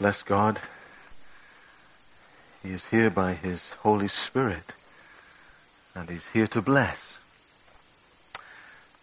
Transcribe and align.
Bless 0.00 0.22
God. 0.22 0.58
He 2.62 2.72
is 2.72 2.82
here 2.86 3.10
by 3.10 3.34
His 3.34 3.62
Holy 3.80 4.08
Spirit. 4.08 4.64
And 5.94 6.08
He's 6.08 6.26
here 6.32 6.46
to 6.48 6.62
bless. 6.62 7.18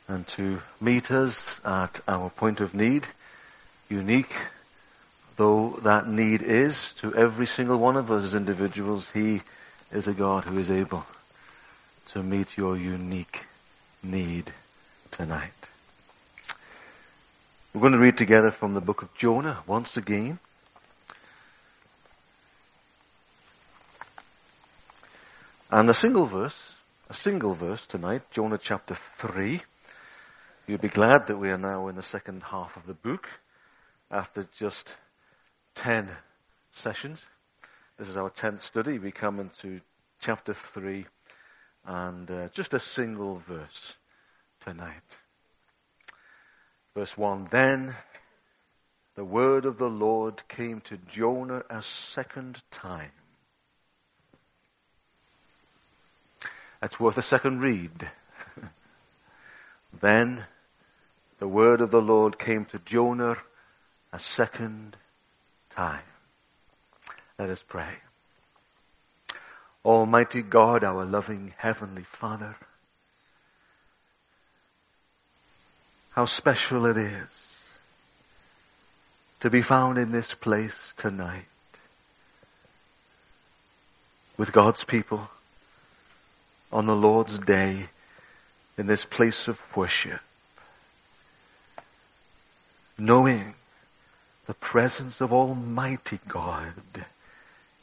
And 0.07 0.28
to 0.29 0.60
meet 0.81 1.12
us 1.12 1.62
at 1.63 1.99
our 2.07 2.31
point 2.31 2.62
of 2.62 2.73
need, 2.73 3.05
unique 3.89 4.33
though 5.35 5.79
that 5.83 6.07
need 6.07 6.41
is 6.41 6.94
to 6.96 7.13
every 7.15 7.45
single 7.45 7.77
one 7.77 7.95
of 7.95 8.11
us 8.11 8.23
as 8.23 8.33
individuals, 8.33 9.07
He 9.13 9.41
is 9.91 10.07
a 10.07 10.13
God 10.13 10.45
who 10.45 10.57
is 10.57 10.71
able 10.71 11.05
to 12.07 12.23
meet 12.23 12.57
your 12.57 12.75
unique 12.75 13.41
need 14.01 14.51
tonight. 15.11 15.51
We're 17.71 17.81
going 17.81 17.93
to 17.93 17.99
read 17.99 18.17
together 18.17 18.49
from 18.49 18.73
the 18.73 18.81
book 18.81 19.03
of 19.03 19.13
Jonah 19.13 19.59
once 19.67 19.95
again. 19.95 20.39
And 25.70 25.89
a 25.89 25.94
single 25.94 26.26
verse, 26.26 26.57
a 27.09 27.13
single 27.13 27.53
verse 27.53 27.85
tonight, 27.88 28.21
Jonah 28.31 28.58
chapter 28.58 28.95
3. 29.17 29.62
You'll 30.66 30.77
be 30.77 30.88
glad 30.88 31.27
that 31.27 31.38
we 31.38 31.49
are 31.49 31.58
now 31.58 31.89
in 31.89 31.98
the 31.98 32.03
second 32.03 32.41
half 32.41 32.77
of 32.77 32.85
the 32.85 32.94
book 32.94 33.27
after 34.09 34.48
just 34.58 34.89
10 35.75 36.09
sessions. 36.72 37.22
This 37.98 38.08
is 38.08 38.16
our 38.16 38.30
10th 38.30 38.61
study. 38.61 38.98
We 38.98 39.11
come 39.11 39.41
into 39.41 39.81
chapter 40.22 40.53
3 40.53 41.05
and 41.86 42.31
uh, 42.31 42.47
just 42.53 42.73
a 42.73 42.80
single 42.80 43.44
verse 43.45 43.94
tonight. 44.61 45.17
Verse 46.95 47.17
1 47.17 47.49
Then 47.52 47.94
the 49.16 49.25
word 49.25 49.66
of 49.66 49.77
the 49.77 49.89
Lord 49.89 50.47
came 50.47 50.80
to 50.86 50.97
Jonah 51.09 51.63
a 51.70 51.81
second 51.81 52.63
time. 52.72 53.11
That's 56.81 57.00
worth 57.00 57.17
a 57.17 57.23
second 57.23 57.61
read. 57.61 58.09
then 60.02 60.44
the 61.39 61.47
word 61.47 61.81
of 61.81 61.92
the 61.92 62.02
Lord 62.02 62.38
came 62.38 62.66
to 62.66 62.80
Jonah 62.80 63.38
a 64.14 64.19
second 64.19 64.95
time. 65.72 66.02
Let 67.38 67.50
us 67.50 67.64
pray. 67.67 67.94
Almighty 69.86 70.42
God, 70.42 70.84
our 70.84 71.06
loving 71.06 71.53
Heavenly 71.58 72.03
Father, 72.03 72.56
how 76.12 76.25
special 76.25 76.86
it 76.88 76.97
is 76.97 77.58
to 79.39 79.50
be 79.50 79.62
found 79.62 79.97
in 79.97 80.12
this 80.12 80.34
place 80.34 80.78
tonight 80.97 81.45
with 84.36 84.52
God's 84.52 84.84
people 84.84 85.30
on 86.71 86.85
the 86.85 86.95
Lord's 86.95 87.37
day 87.39 87.87
in 88.77 88.87
this 88.87 89.05
place 89.05 89.47
of 89.47 89.59
worship, 89.75 90.19
knowing 92.97 93.53
the 94.45 94.53
presence 94.53 95.21
of 95.21 95.33
Almighty 95.33 96.19
God 96.27 96.73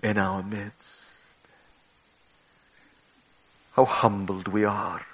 in 0.02 0.18
our 0.18 0.42
midst. 0.42 0.74
How 3.72 3.84
humbled 3.84 4.48
we 4.48 4.64
are. 4.64 5.05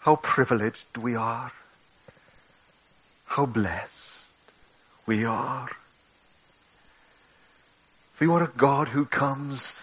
How 0.00 0.16
privileged 0.16 0.98
we 0.98 1.14
are. 1.14 1.52
How 3.24 3.46
blessed 3.46 4.10
we 5.06 5.24
are. 5.24 5.70
For 8.14 8.24
you 8.24 8.34
are 8.34 8.44
a 8.44 8.52
God 8.56 8.88
who 8.88 9.04
comes 9.04 9.78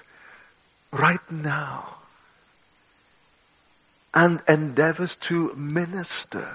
right 0.92 1.32
now 1.32 1.99
and 4.14 4.42
endeavors 4.48 5.16
to 5.18 5.54
minister 5.56 6.50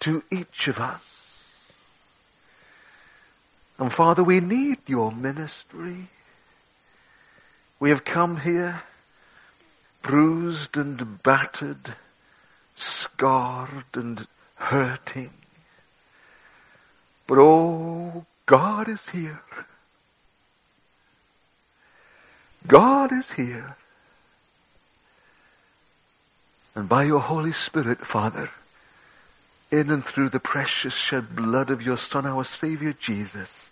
to 0.00 0.22
each 0.30 0.68
of 0.68 0.78
us 0.78 1.10
and 3.80 3.90
Father, 3.90 4.22
we 4.22 4.40
need 4.40 4.78
your 4.86 5.10
ministry. 5.10 6.08
We 7.80 7.88
have 7.88 8.04
come 8.04 8.36
here 8.36 8.82
bruised 10.02 10.76
and 10.76 11.22
battered, 11.22 11.94
scarred 12.76 13.84
and 13.94 14.26
hurting. 14.56 15.32
But 17.26 17.38
oh, 17.38 18.26
God 18.44 18.90
is 18.90 19.08
here. 19.08 19.40
God 22.66 23.12
is 23.12 23.30
here. 23.30 23.76
And 26.74 26.88
by 26.88 27.04
your 27.04 27.20
Holy 27.20 27.52
Spirit, 27.52 28.06
Father, 28.06 28.50
in 29.70 29.90
and 29.90 30.04
through 30.04 30.30
the 30.30 30.40
precious 30.40 30.94
shed 30.94 31.34
blood 31.34 31.70
of 31.70 31.82
your 31.82 31.96
Son, 31.96 32.26
our 32.26 32.44
Savior 32.44 32.92
Jesus, 32.92 33.70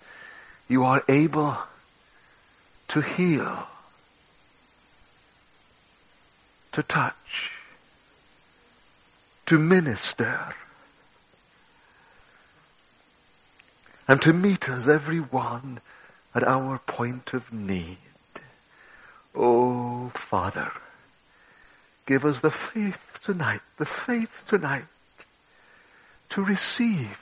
you 0.68 0.84
are 0.84 1.02
able 1.08 1.56
to 2.88 3.00
heal, 3.00 3.66
to 6.72 6.82
touch, 6.82 7.50
to 9.46 9.58
minister, 9.58 10.54
and 14.06 14.22
to 14.22 14.32
meet 14.32 14.68
us, 14.68 14.88
every 14.88 15.20
one, 15.20 15.80
at 16.34 16.42
our 16.42 16.78
point 16.78 17.34
of 17.34 17.52
need. 17.52 17.98
Oh, 19.34 20.10
Father, 20.14 20.72
give 22.08 22.24
us 22.24 22.40
the 22.40 22.50
faith 22.50 23.20
tonight, 23.22 23.60
the 23.76 23.84
faith 23.84 24.44
tonight 24.48 24.84
to 26.30 26.42
receive 26.42 27.16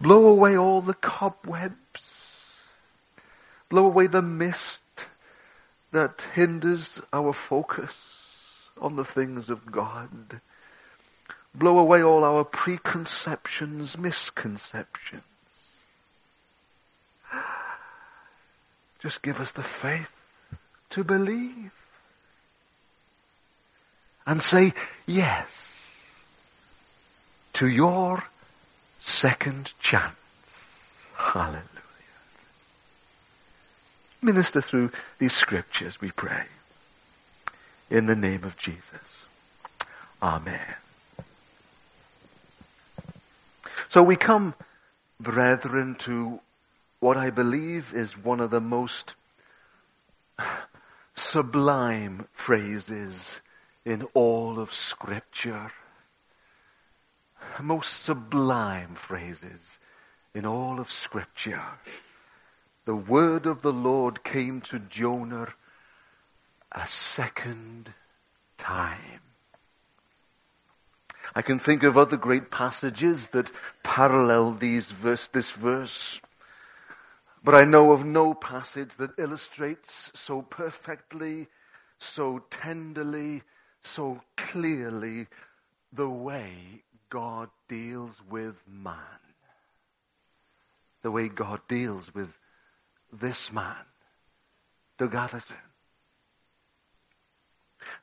Blow 0.00 0.26
away 0.26 0.56
all 0.56 0.82
the 0.82 0.94
cobwebs. 0.94 1.74
Blow 3.68 3.86
away 3.86 4.06
the 4.06 4.22
mist 4.22 4.80
that 5.92 6.22
hinders 6.34 7.00
our 7.12 7.32
focus 7.32 7.92
on 8.80 8.96
the 8.96 9.04
things 9.04 9.48
of 9.48 9.64
God. 9.64 10.40
Blow 11.54 11.78
away 11.78 12.02
all 12.02 12.24
our 12.24 12.44
preconceptions, 12.44 13.96
misconceptions. 13.96 15.22
Just 18.98 19.22
give 19.22 19.40
us 19.40 19.52
the 19.52 19.62
faith 19.62 20.10
to 20.90 21.04
believe 21.04 21.72
and 24.26 24.42
say 24.42 24.74
yes 25.06 25.72
to 27.54 27.66
your 27.66 28.22
second 28.98 29.70
chance. 29.80 30.14
Hallelujah. 31.14 31.62
Minister 34.20 34.60
through 34.60 34.90
these 35.18 35.32
scriptures, 35.32 36.00
we 36.00 36.10
pray. 36.10 36.44
In 37.88 38.06
the 38.06 38.16
name 38.16 38.42
of 38.42 38.56
Jesus. 38.56 38.82
Amen. 40.20 40.60
So 43.90 44.02
we 44.02 44.16
come, 44.16 44.54
brethren, 45.20 45.94
to 46.00 46.40
what 46.98 47.16
I 47.16 47.30
believe 47.30 47.94
is 47.94 48.18
one 48.18 48.40
of 48.40 48.50
the 48.50 48.60
most 48.60 49.14
sublime 51.14 52.26
phrases 52.32 53.40
in 53.86 54.02
all 54.12 54.58
of 54.58 54.74
scripture 54.74 55.70
most 57.62 58.02
sublime 58.04 58.94
phrases 58.94 59.60
in 60.34 60.46
all 60.46 60.80
of 60.80 60.90
scripture. 60.90 61.62
The 62.84 62.94
word 62.94 63.46
of 63.46 63.62
the 63.62 63.72
Lord 63.72 64.22
came 64.22 64.60
to 64.62 64.78
Jonah 64.78 65.48
a 66.70 66.86
second 66.86 67.92
time. 68.58 69.20
I 71.34 71.42
can 71.42 71.58
think 71.58 71.82
of 71.82 71.98
other 71.98 72.16
great 72.16 72.50
passages 72.50 73.28
that 73.28 73.50
parallel 73.82 74.52
these 74.52 74.90
verse, 74.90 75.26
this 75.28 75.50
verse. 75.50 76.20
But 77.42 77.54
I 77.54 77.64
know 77.64 77.92
of 77.92 78.04
no 78.04 78.34
passage 78.34 78.94
that 78.96 79.18
illustrates 79.18 80.12
so 80.14 80.42
perfectly, 80.42 81.48
so 81.98 82.44
tenderly, 82.50 83.42
so 83.86 84.20
clearly 84.36 85.26
the 85.92 86.08
way 86.08 86.82
God 87.10 87.48
deals 87.68 88.14
with 88.30 88.54
man. 88.66 88.96
The 91.02 91.10
way 91.10 91.28
God 91.28 91.60
deals 91.68 92.12
with 92.14 92.28
this 93.12 93.52
man, 93.52 93.76
Doug 94.98 95.14
Atherton. 95.14 95.56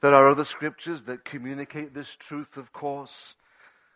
There 0.01 0.13
are 0.13 0.29
other 0.29 0.45
scriptures 0.45 1.03
that 1.03 1.25
communicate 1.25 1.93
this 1.93 2.13
truth, 2.15 2.57
of 2.57 2.71
course. 2.71 3.35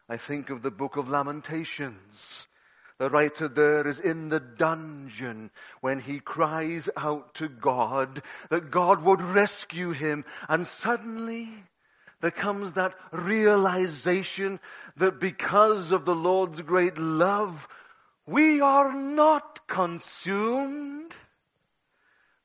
I 0.10 0.18
think 0.18 0.50
of 0.50 0.62
the 0.62 0.72
book 0.72 0.98
of 0.98 1.10
Lamentations, 1.10 2.48
The 3.00 3.10
writer 3.10 3.48
there 3.48 3.88
is 3.88 4.00
in 4.00 4.30
the 4.30 4.40
dungeon 4.40 5.52
when 5.82 6.00
he 6.00 6.20
cries 6.20 6.90
out 6.98 7.36
to 7.36 7.48
God 7.48 8.24
that 8.50 8.72
God 8.72 9.04
would 9.04 9.22
rescue 9.22 9.92
him 9.92 10.26
and 10.50 10.66
suddenly 10.66 11.50
there 12.22 12.32
comes 12.32 12.74
that 12.74 12.94
realization 13.12 14.60
that 14.98 15.20
because 15.20 15.92
of 15.92 16.06
the 16.06 16.16
Lord's 16.16 16.62
great 16.62 16.98
love, 16.98 17.68
we 18.26 18.60
are 18.62 18.94
not 18.94 19.68
consumed. 19.68 21.14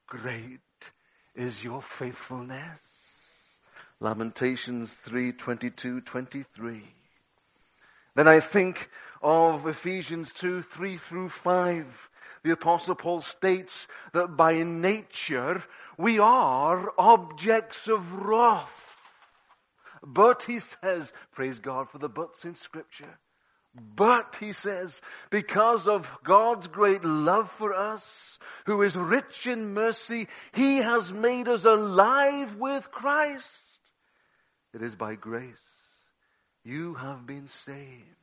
Great 0.06 0.60
is 1.34 1.64
your 1.64 1.80
faithfulness. 1.80 2.78
Lamentations 3.98 4.92
3, 4.92 5.32
22, 5.32 6.02
23. 6.02 6.82
Then 8.14 8.28
I 8.28 8.40
think 8.40 8.90
of 9.22 9.66
Ephesians 9.66 10.32
2, 10.32 10.62
3 10.62 10.96
through 10.98 11.28
5. 11.30 12.10
The 12.42 12.50
apostle 12.50 12.96
Paul 12.96 13.22
states 13.22 13.86
that 14.12 14.36
by 14.36 14.62
nature 14.62 15.62
we 15.96 16.18
are 16.18 16.92
objects 16.98 17.86
of 17.88 18.12
wrath. 18.12 18.91
But 20.02 20.42
he 20.42 20.58
says, 20.58 21.12
praise 21.32 21.58
God 21.58 21.90
for 21.90 21.98
the 21.98 22.08
buts 22.08 22.44
in 22.44 22.54
scripture. 22.54 23.18
But, 23.74 24.36
he 24.38 24.52
says, 24.52 25.00
because 25.30 25.88
of 25.88 26.10
God's 26.24 26.68
great 26.68 27.04
love 27.04 27.50
for 27.52 27.72
us, 27.72 28.38
who 28.66 28.82
is 28.82 28.94
rich 28.94 29.46
in 29.46 29.72
mercy, 29.72 30.28
he 30.52 30.78
has 30.78 31.10
made 31.10 31.48
us 31.48 31.64
alive 31.64 32.56
with 32.56 32.90
Christ. 32.90 33.46
It 34.74 34.82
is 34.82 34.94
by 34.94 35.14
grace 35.14 35.56
you 36.64 36.94
have 36.94 37.26
been 37.26 37.48
saved. 37.48 38.21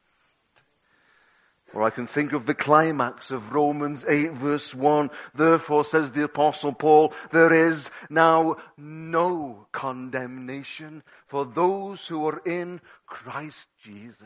Or 1.74 1.84
I 1.84 1.92
can 1.92 2.08
think 2.08 2.34
of 2.34 2.46
the 2.46 2.56
climax 2.56 3.32
of 3.32 3.54
Romans 3.54 4.04
8 4.08 4.34
verse 4.34 4.74
1. 4.74 5.12
Therefore, 5.36 5.84
says 5.84 6.12
the 6.12 6.24
apostle 6.24 6.74
Paul, 6.74 7.14
there 7.32 7.68
is 7.68 7.90
now 8.10 8.58
no 8.78 9.68
condemnation 9.72 11.04
for 11.28 11.46
those 11.46 12.06
who 12.08 12.26
are 12.28 12.40
in 12.40 12.82
Christ 13.06 13.68
Jesus. 13.84 14.26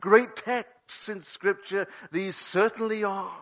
Great 0.00 0.36
texts 0.36 1.08
in 1.08 1.22
scripture, 1.22 1.86
these 2.10 2.36
certainly 2.36 3.04
are. 3.04 3.32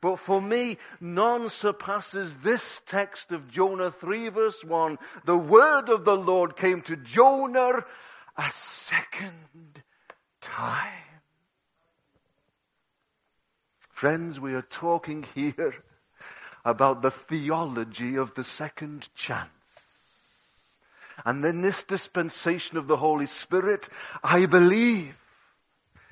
But 0.00 0.18
for 0.18 0.40
me, 0.40 0.78
none 1.00 1.50
surpasses 1.50 2.34
this 2.42 2.82
text 2.86 3.32
of 3.32 3.50
Jonah 3.50 3.90
3 3.90 4.30
verse 4.30 4.64
1. 4.64 4.98
The 5.24 5.36
word 5.36 5.90
of 5.90 6.04
the 6.04 6.16
Lord 6.16 6.56
came 6.56 6.80
to 6.82 6.96
Jonah 6.96 7.84
a 8.36 8.50
second 8.50 9.82
time. 10.40 11.15
Friends, 13.96 14.38
we 14.38 14.52
are 14.52 14.60
talking 14.60 15.24
here 15.34 15.74
about 16.66 17.00
the 17.00 17.10
theology 17.10 18.16
of 18.16 18.34
the 18.34 18.44
second 18.44 19.08
chance. 19.14 19.48
And 21.24 21.42
in 21.46 21.62
this 21.62 21.82
dispensation 21.84 22.76
of 22.76 22.88
the 22.88 22.98
Holy 22.98 23.26
Spirit, 23.26 23.88
I 24.22 24.44
believe, 24.44 25.14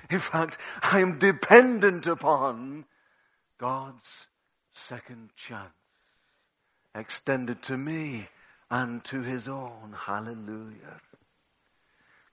in 0.09 0.17
fact, 0.17 0.57
I 0.81 1.01
am 1.01 1.19
dependent 1.19 2.07
upon 2.07 2.85
God's 3.59 4.25
second 4.73 5.29
chance 5.35 5.69
extended 6.95 7.61
to 7.63 7.77
me 7.77 8.27
and 8.71 9.03
to 9.03 9.21
his 9.21 9.47
own. 9.47 9.93
Hallelujah. 9.95 11.01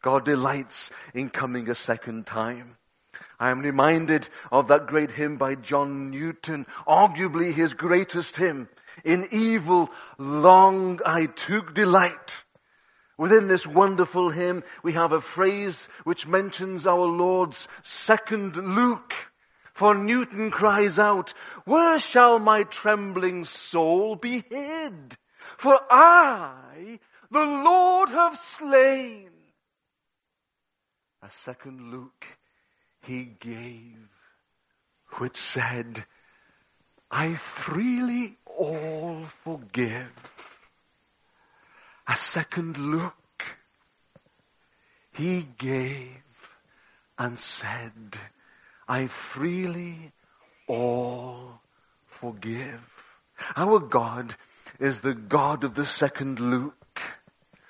God 0.00 0.24
delights 0.24 0.90
in 1.12 1.28
coming 1.28 1.68
a 1.68 1.74
second 1.74 2.26
time. 2.26 2.78
I 3.38 3.50
am 3.50 3.60
reminded 3.60 4.28
of 4.50 4.68
that 4.68 4.86
great 4.86 5.10
hymn 5.10 5.36
by 5.36 5.54
John 5.54 6.10
Newton, 6.10 6.66
arguably 6.86 7.52
his 7.52 7.74
greatest 7.74 8.36
hymn. 8.36 8.68
In 9.04 9.28
evil 9.32 9.90
long 10.18 11.00
I 11.04 11.26
took 11.26 11.74
delight. 11.74 12.32
Within 13.18 13.48
this 13.48 13.66
wonderful 13.66 14.30
hymn, 14.30 14.64
we 14.82 14.94
have 14.94 15.12
a 15.12 15.20
phrase 15.20 15.88
which 16.04 16.26
mentions 16.26 16.86
our 16.86 17.06
Lord's 17.06 17.68
second 17.82 18.56
Luke. 18.56 19.14
For 19.74 19.94
Newton 19.94 20.50
cries 20.50 20.98
out, 20.98 21.32
where 21.64 21.98
shall 21.98 22.38
my 22.38 22.64
trembling 22.64 23.44
soul 23.44 24.16
be 24.16 24.44
hid? 24.48 25.16
For 25.56 25.78
I, 25.90 26.98
the 27.30 27.40
Lord 27.40 28.10
have 28.10 28.38
slain. 28.58 29.30
A 31.22 31.30
second 31.30 31.90
look 31.90 32.26
he 33.06 33.24
gave, 33.40 33.96
which 35.18 35.36
said, 35.36 36.04
I 37.10 37.34
freely 37.34 38.36
all 38.46 39.24
forgive. 39.44 40.10
A 42.08 42.16
second 42.16 42.78
look 42.78 43.14
he 45.12 45.46
gave 45.58 46.08
and 47.18 47.38
said, 47.38 48.18
I 48.88 49.06
freely 49.06 50.12
all 50.66 51.60
forgive. 52.06 52.80
Our 53.56 53.78
God 53.78 54.34
is 54.78 55.00
the 55.00 55.14
God 55.14 55.64
of 55.64 55.74
the 55.74 55.86
second 55.86 56.40
look. 56.40 57.00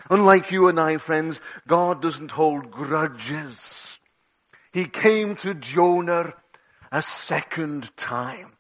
Unlike 0.09 0.53
you 0.53 0.69
and 0.69 0.79
I, 0.79 0.99
friends, 0.99 1.41
God 1.67 2.03
doesn't 2.03 2.31
hold 2.31 2.71
grudges. 2.71 3.92
He 4.73 4.87
came 4.87 5.37
to 5.37 5.55
Jonah 5.55 6.35
a 6.91 7.03
second 7.03 7.95
time. 7.97 8.53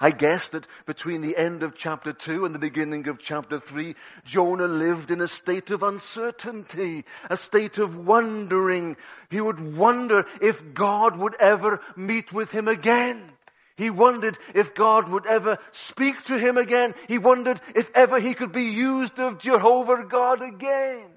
I 0.00 0.10
guess 0.10 0.48
that 0.50 0.66
between 0.86 1.20
the 1.20 1.36
end 1.36 1.62
of 1.62 1.76
chapter 1.76 2.12
2 2.12 2.46
and 2.46 2.54
the 2.54 2.58
beginning 2.58 3.06
of 3.08 3.18
chapter 3.18 3.60
3, 3.60 3.94
Jonah 4.24 4.66
lived 4.66 5.10
in 5.10 5.20
a 5.20 5.28
state 5.28 5.70
of 5.70 5.82
uncertainty, 5.82 7.04
a 7.28 7.36
state 7.36 7.78
of 7.78 7.96
wondering. 7.96 8.96
He 9.30 9.40
would 9.40 9.76
wonder 9.76 10.26
if 10.40 10.74
God 10.74 11.16
would 11.16 11.36
ever 11.38 11.80
meet 11.96 12.32
with 12.32 12.50
him 12.50 12.66
again. 12.66 13.30
He 13.76 13.90
wondered 13.90 14.38
if 14.54 14.74
God 14.74 15.08
would 15.08 15.26
ever 15.26 15.58
speak 15.72 16.24
to 16.24 16.38
him 16.38 16.56
again. 16.56 16.94
He 17.08 17.18
wondered 17.18 17.60
if 17.74 17.90
ever 17.94 18.18
he 18.20 18.34
could 18.34 18.52
be 18.52 18.64
used 18.64 19.18
of 19.18 19.38
Jehovah 19.38 20.04
God 20.08 20.42
again. 20.42 21.13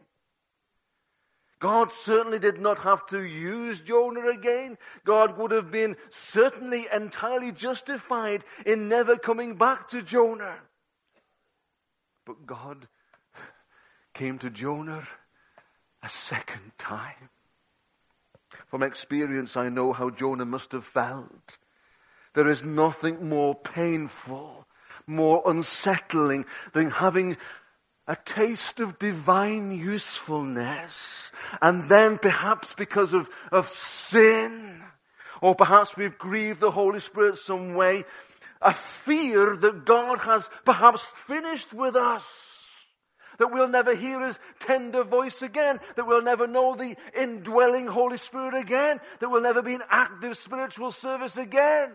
God 1.59 1.91
certainly 1.91 2.37
did 2.39 2.59
not 2.59 2.79
have 2.79 3.05
to 3.07 3.23
use 3.23 3.79
Jonah 3.79 4.29
again. 4.29 4.77
God 5.05 5.37
would 5.37 5.51
have 5.51 5.71
been 5.71 5.95
certainly 6.11 6.87
entirely 6.93 7.51
justified 7.51 8.43
in 8.65 8.89
never 8.89 9.17
coming 9.17 9.55
back 9.55 9.87
to 9.89 10.03
Jonah. 10.03 10.57
But 12.25 12.45
God 12.45 12.87
came 14.13 14.37
to 14.39 14.49
Jonah 14.49 15.07
a 16.03 16.09
second 16.09 16.71
time. 16.77 17.29
From 18.67 18.83
experience, 18.83 19.57
I 19.57 19.69
know 19.69 19.93
how 19.93 20.09
Jonah 20.09 20.45
must 20.45 20.73
have 20.73 20.85
felt. 20.85 21.57
There 22.33 22.49
is 22.49 22.63
nothing 22.63 23.29
more 23.29 23.55
painful, 23.55 24.67
more 25.07 25.41
unsettling 25.45 26.45
than 26.73 26.91
having 26.91 27.37
a 28.07 28.15
taste 28.15 28.79
of 28.79 28.97
divine 28.99 29.71
usefulness. 29.71 30.93
And 31.61 31.89
then 31.89 32.17
perhaps 32.17 32.73
because 32.73 33.13
of, 33.13 33.29
of 33.51 33.69
sin, 33.69 34.81
or 35.41 35.55
perhaps 35.55 35.95
we've 35.97 36.17
grieved 36.17 36.59
the 36.59 36.71
Holy 36.71 36.99
Spirit 36.99 37.37
some 37.37 37.75
way, 37.75 38.05
a 38.61 38.73
fear 38.73 39.55
that 39.55 39.85
God 39.85 40.19
has 40.19 40.49
perhaps 40.65 41.01
finished 41.27 41.73
with 41.73 41.95
us. 41.95 42.23
That 43.39 43.51
we'll 43.51 43.67
never 43.67 43.93
hear 43.93 44.25
His 44.25 44.39
tender 44.61 45.03
voice 45.03 45.43
again. 45.43 45.79
That 45.95 46.07
we'll 46.07 46.23
never 46.23 46.47
know 46.47 46.75
the 46.75 46.95
indwelling 47.15 47.85
Holy 47.85 48.17
Spirit 48.17 48.55
again. 48.55 48.99
That 49.19 49.29
we'll 49.29 49.41
never 49.43 49.61
be 49.61 49.75
in 49.75 49.83
active 49.89 50.37
spiritual 50.37 50.91
service 50.91 51.37
again. 51.37 51.91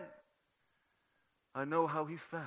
I 1.53 1.65
know 1.65 1.85
how 1.85 2.05
he 2.05 2.15
felt. 2.15 2.43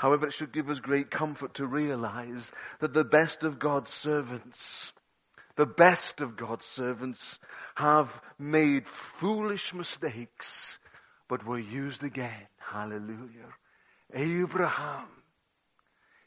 However, 0.00 0.28
it 0.28 0.32
should 0.32 0.50
give 0.50 0.70
us 0.70 0.78
great 0.78 1.10
comfort 1.10 1.56
to 1.56 1.66
realize 1.66 2.50
that 2.78 2.94
the 2.94 3.04
best 3.04 3.42
of 3.42 3.58
God's 3.58 3.90
servants, 3.92 4.94
the 5.56 5.66
best 5.66 6.22
of 6.22 6.38
God's 6.38 6.64
servants 6.64 7.38
have 7.74 8.08
made 8.38 8.88
foolish 8.88 9.74
mistakes, 9.74 10.78
but 11.28 11.44
were 11.44 11.58
used 11.58 12.02
again. 12.02 12.46
Hallelujah. 12.56 13.52
Abraham, 14.14 15.04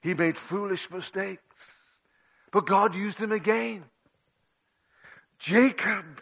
he 0.02 0.14
made 0.14 0.38
foolish 0.38 0.92
mistakes, 0.92 1.42
but 2.52 2.68
God 2.68 2.94
used 2.94 3.18
him 3.18 3.32
again. 3.32 3.86
Jacob, 5.40 6.22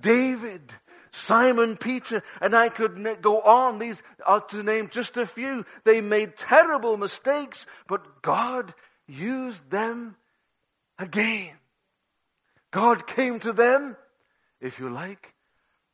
David, 0.00 0.74
Simon 1.18 1.76
Peter, 1.76 2.22
and 2.40 2.54
I 2.54 2.68
could 2.68 3.18
go 3.22 3.40
on. 3.40 3.78
These 3.78 4.02
are 4.24 4.40
to 4.40 4.62
name 4.62 4.88
just 4.90 5.16
a 5.16 5.26
few. 5.26 5.64
They 5.84 6.00
made 6.00 6.36
terrible 6.36 6.96
mistakes, 6.96 7.66
but 7.86 8.22
God 8.22 8.74
used 9.06 9.70
them 9.70 10.16
again. 10.98 11.54
God 12.70 13.06
came 13.06 13.40
to 13.40 13.52
them 13.52 13.96
if 14.60 14.78
you 14.78 14.90
like, 14.90 15.32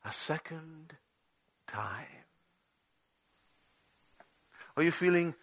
a 0.05 0.13
second 0.13 0.93
time. 1.69 2.07
Are 4.77 4.83
you 4.83 4.91
feeling 4.91 5.35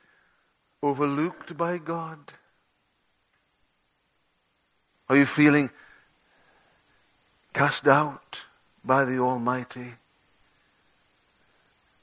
overlooked 0.84 1.56
by 1.56 1.78
God? 1.78 2.20
Are 5.08 5.18
you 5.18 5.26
feeling 5.26 5.70
cast 7.54 7.88
out 7.88 8.42
by 8.84 9.06
the 9.06 9.20
Almighty? 9.20 9.94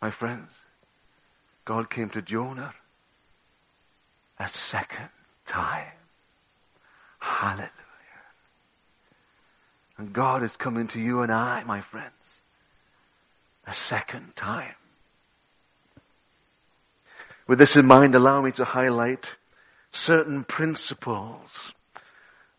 My 0.00 0.10
friends, 0.10 0.50
God 1.64 1.90
came 1.90 2.10
to 2.10 2.22
Jonah 2.22 2.74
a 4.38 4.48
second 4.48 5.08
time. 5.46 5.92
Hallelujah. 7.18 7.68
And 9.96 10.12
God 10.12 10.44
is 10.44 10.56
coming 10.56 10.86
to 10.88 11.00
you 11.00 11.22
and 11.22 11.32
I, 11.32 11.64
my 11.64 11.80
friends, 11.80 12.12
a 13.66 13.72
second 13.72 14.36
time. 14.36 14.74
With 17.48 17.58
this 17.58 17.76
in 17.76 17.86
mind, 17.86 18.14
allow 18.14 18.40
me 18.40 18.52
to 18.52 18.64
highlight 18.64 19.28
certain 19.90 20.44
principles 20.44 21.72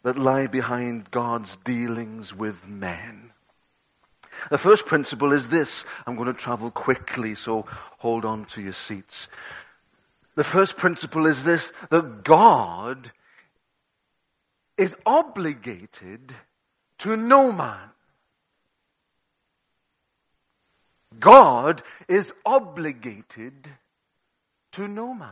that 0.03 0.17
lie 0.17 0.47
behind 0.47 1.09
God's 1.11 1.55
dealings 1.63 2.33
with 2.33 2.67
men. 2.67 3.31
The 4.49 4.57
first 4.57 4.85
principle 4.85 5.33
is 5.33 5.47
this. 5.49 5.83
I'm 6.05 6.15
going 6.15 6.27
to 6.27 6.33
travel 6.33 6.71
quickly, 6.71 7.35
so 7.35 7.65
hold 7.97 8.25
on 8.25 8.45
to 8.45 8.61
your 8.61 8.73
seats. 8.73 9.27
The 10.35 10.43
first 10.43 10.77
principle 10.77 11.25
is 11.25 11.43
this, 11.43 11.71
that 11.89 12.23
God 12.23 13.11
is 14.77 14.95
obligated 15.05 16.33
to 16.99 17.17
no 17.17 17.51
man. 17.51 17.89
God 21.19 21.83
is 22.07 22.31
obligated 22.45 23.69
to 24.73 24.87
no 24.87 25.13
man. 25.13 25.29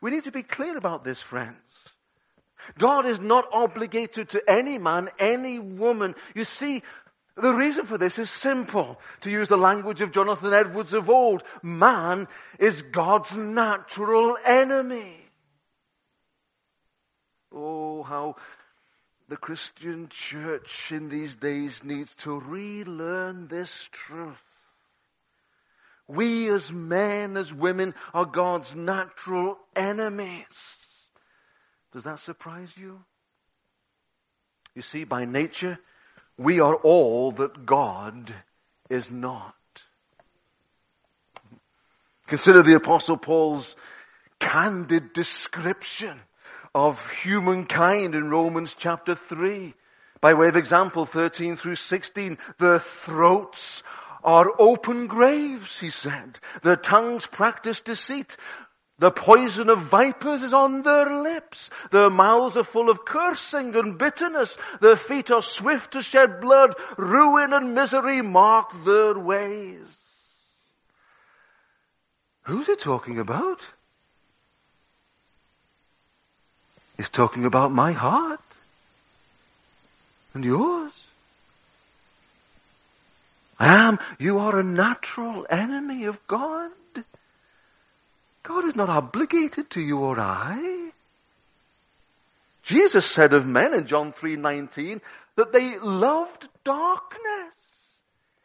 We 0.00 0.10
need 0.10 0.24
to 0.24 0.32
be 0.32 0.42
clear 0.42 0.76
about 0.76 1.02
this, 1.02 1.20
friends. 1.20 1.56
God 2.78 3.06
is 3.06 3.20
not 3.20 3.46
obligated 3.52 4.28
to 4.30 4.42
any 4.48 4.78
man, 4.78 5.08
any 5.18 5.58
woman. 5.58 6.14
You 6.34 6.44
see, 6.44 6.82
the 7.36 7.52
reason 7.54 7.86
for 7.86 7.98
this 7.98 8.18
is 8.18 8.30
simple. 8.30 8.98
To 9.22 9.30
use 9.30 9.48
the 9.48 9.56
language 9.56 10.00
of 10.00 10.12
Jonathan 10.12 10.52
Edwards 10.52 10.92
of 10.92 11.08
old, 11.08 11.42
man 11.62 12.28
is 12.58 12.82
God's 12.82 13.34
natural 13.36 14.36
enemy. 14.44 15.16
Oh, 17.52 18.02
how 18.02 18.36
the 19.28 19.36
Christian 19.36 20.08
church 20.10 20.92
in 20.92 21.08
these 21.08 21.34
days 21.34 21.82
needs 21.84 22.14
to 22.16 22.38
relearn 22.38 23.48
this 23.48 23.88
truth. 23.92 24.36
We 26.08 26.48
as 26.48 26.72
men, 26.72 27.36
as 27.36 27.54
women, 27.54 27.94
are 28.12 28.24
God's 28.24 28.74
natural 28.74 29.56
enemies. 29.76 30.44
Does 31.92 32.02
that 32.02 32.18
surprise 32.18 32.72
you? 32.76 33.00
You 34.74 34.82
see, 34.82 35.04
by 35.04 35.24
nature, 35.24 35.78
we 36.40 36.58
are 36.60 36.74
all 36.74 37.32
that 37.32 37.66
God 37.66 38.34
is 38.88 39.10
not. 39.10 39.54
Consider 42.28 42.62
the 42.62 42.76
apostle 42.76 43.18
Paul's 43.18 43.76
candid 44.38 45.12
description 45.12 46.18
of 46.74 46.98
humankind 47.22 48.14
in 48.14 48.30
Romans 48.30 48.74
chapter 48.78 49.14
3. 49.14 49.74
By 50.22 50.32
way 50.32 50.48
of 50.48 50.56
example, 50.56 51.04
13 51.04 51.56
through 51.56 51.74
16, 51.74 52.38
their 52.58 52.78
throats 52.78 53.82
are 54.24 54.50
open 54.58 55.08
graves, 55.08 55.78
he 55.78 55.90
said. 55.90 56.38
Their 56.62 56.76
tongues 56.76 57.26
practice 57.26 57.82
deceit. 57.82 58.38
The 59.00 59.10
poison 59.10 59.70
of 59.70 59.80
vipers 59.80 60.42
is 60.42 60.52
on 60.52 60.82
their 60.82 61.22
lips. 61.22 61.70
Their 61.90 62.10
mouths 62.10 62.58
are 62.58 62.64
full 62.64 62.90
of 62.90 63.06
cursing 63.06 63.74
and 63.74 63.96
bitterness. 63.96 64.58
Their 64.82 64.96
feet 64.96 65.30
are 65.30 65.40
swift 65.40 65.92
to 65.92 66.02
shed 66.02 66.42
blood. 66.42 66.74
Ruin 66.98 67.54
and 67.54 67.74
misery 67.74 68.20
mark 68.20 68.72
their 68.84 69.18
ways. 69.18 69.96
Who's 72.42 72.66
he 72.66 72.76
talking 72.76 73.18
about? 73.18 73.60
He's 76.98 77.08
talking 77.08 77.46
about 77.46 77.72
my 77.72 77.92
heart 77.92 78.40
and 80.34 80.44
yours. 80.44 80.92
I 83.58 83.88
am, 83.88 83.98
you 84.18 84.40
are 84.40 84.58
a 84.58 84.62
natural 84.62 85.46
enemy 85.48 86.04
of 86.04 86.18
God. 86.26 86.70
God 88.50 88.64
is 88.64 88.74
not 88.74 88.88
obligated 88.88 89.70
to 89.70 89.80
you 89.80 89.98
or 89.98 90.18
I. 90.18 90.90
Jesus 92.64 93.06
said 93.06 93.32
of 93.32 93.46
men 93.46 93.74
in 93.74 93.86
John 93.86 94.12
3:19 94.12 95.00
that 95.36 95.52
they 95.52 95.78
loved 95.78 96.48
darkness 96.64 97.54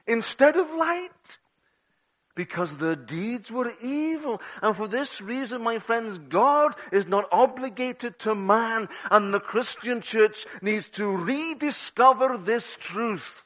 instead 0.06 0.58
of 0.58 0.70
light 0.70 1.40
because 2.36 2.72
their 2.78 2.96
deeds 2.96 3.52
were 3.52 3.74
evil. 3.82 4.44
And 4.62 4.78
for 4.78 4.88
this 4.88 5.22
reason, 5.22 5.64
my 5.64 5.80
friends, 5.80 6.20
God 6.20 6.76
is 6.92 7.08
not 7.08 7.28
obligated 7.32 8.20
to 8.20 8.36
man, 8.36 8.88
and 9.10 9.34
the 9.34 9.40
Christian 9.40 10.02
church 10.02 10.46
needs 10.62 10.88
to 11.00 11.08
rediscover 11.08 12.38
this 12.38 12.78
truth. 12.80 13.44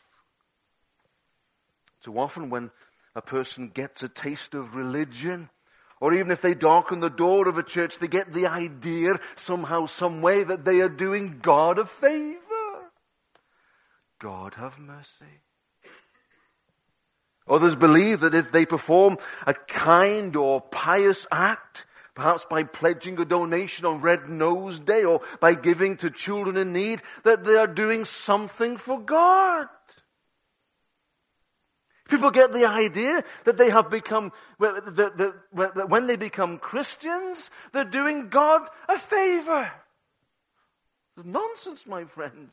Too 2.04 2.20
often 2.20 2.50
when 2.50 2.70
a 3.16 3.22
person 3.22 3.70
gets 3.70 4.04
a 4.04 4.10
taste 4.10 4.56
of 4.56 4.76
religion, 4.76 5.50
or 6.02 6.14
even 6.14 6.32
if 6.32 6.42
they 6.42 6.54
darken 6.54 7.00
the 7.00 7.10
door 7.10 7.48
of 7.48 7.58
a 7.58 7.64
church, 7.64 8.00
they 8.00 8.08
get 8.08 8.34
the 8.34 8.48
idea 8.48 9.20
somehow, 9.36 9.86
some 9.86 10.22
way 10.22 10.44
that 10.44 10.64
they 10.64 10.80
are 10.80 10.90
doing 10.90 11.40
God 11.42 11.78
a 11.78 11.86
favor. 11.86 12.40
God 14.20 14.54
have 14.56 14.78
mercy. 14.80 15.42
Others 17.50 17.76
believe 17.76 18.22
that 18.22 18.36
if 18.36 18.52
they 18.52 18.66
perform 18.66 19.18
a 19.46 19.54
kind 19.54 20.36
or 20.36 20.62
pious 20.62 21.26
act, 21.32 21.86
perhaps 22.14 22.46
by 22.50 22.64
pledging 22.64 23.20
a 23.20 23.26
donation 23.26 23.86
on 23.86 24.02
Red 24.02 24.30
Nose 24.30 24.80
Day 24.80 25.04
or 25.04 25.22
by 25.40 25.56
giving 25.56 25.98
to 25.98 26.12
children 26.12 26.58
in 26.58 26.74
need, 26.74 27.02
that 27.24 27.44
they 27.44 27.56
are 27.56 27.68
doing 27.68 28.06
something 28.06 28.78
for 28.78 29.00
God. 29.00 29.68
People 32.10 32.32
get 32.32 32.52
the 32.52 32.66
idea 32.66 33.24
that 33.46 33.58
they 33.58 33.70
have 33.70 33.90
become, 33.90 34.32
that 34.60 35.86
when 35.88 36.08
they 36.08 36.16
become 36.16 36.58
Christians, 36.58 37.50
they're 37.72 37.86
doing 37.86 38.30
God 38.30 38.62
a 38.88 38.98
favor. 38.98 39.72
It's 41.18 41.26
nonsense, 41.26 41.86
my 41.88 42.06
friends 42.06 42.52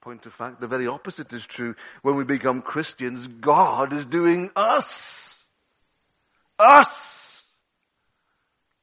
point 0.00 0.24
of 0.26 0.32
fact, 0.32 0.60
the 0.60 0.66
very 0.66 0.86
opposite 0.86 1.32
is 1.32 1.46
true. 1.46 1.74
When 2.02 2.16
we 2.16 2.24
become 2.24 2.62
Christians, 2.62 3.26
God 3.26 3.92
is 3.92 4.06
doing 4.06 4.50
us, 4.56 5.36
us, 6.58 7.42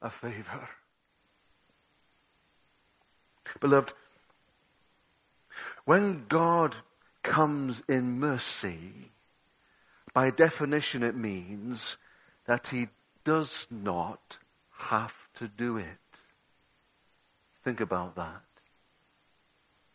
a 0.01 0.09
favor. 0.09 0.69
Beloved, 3.59 3.93
when 5.85 6.25
God 6.27 6.75
comes 7.27 7.81
in 7.87 8.19
mercy, 8.19 9.11
by 10.13 10.31
definition 10.31 11.03
it 11.03 11.15
means 11.15 11.97
that 12.45 12.67
he 12.67 12.87
does 13.23 13.67
not 13.69 14.37
have 14.77 15.13
to 15.35 15.47
do 15.47 15.77
it. 15.77 15.87
Think 17.63 17.81
about 17.81 18.15
that. 18.15 18.41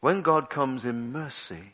When 0.00 0.22
God 0.22 0.50
comes 0.50 0.84
in 0.84 1.12
mercy, 1.12 1.72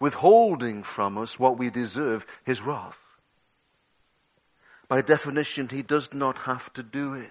withholding 0.00 0.82
from 0.82 1.18
us 1.18 1.38
what 1.38 1.58
we 1.58 1.70
deserve, 1.70 2.26
His 2.44 2.60
wrath, 2.60 2.98
by 4.88 5.02
definition, 5.02 5.68
He 5.68 5.82
does 5.82 6.12
not 6.12 6.38
have 6.38 6.72
to 6.72 6.82
do 6.82 7.14
it. 7.14 7.30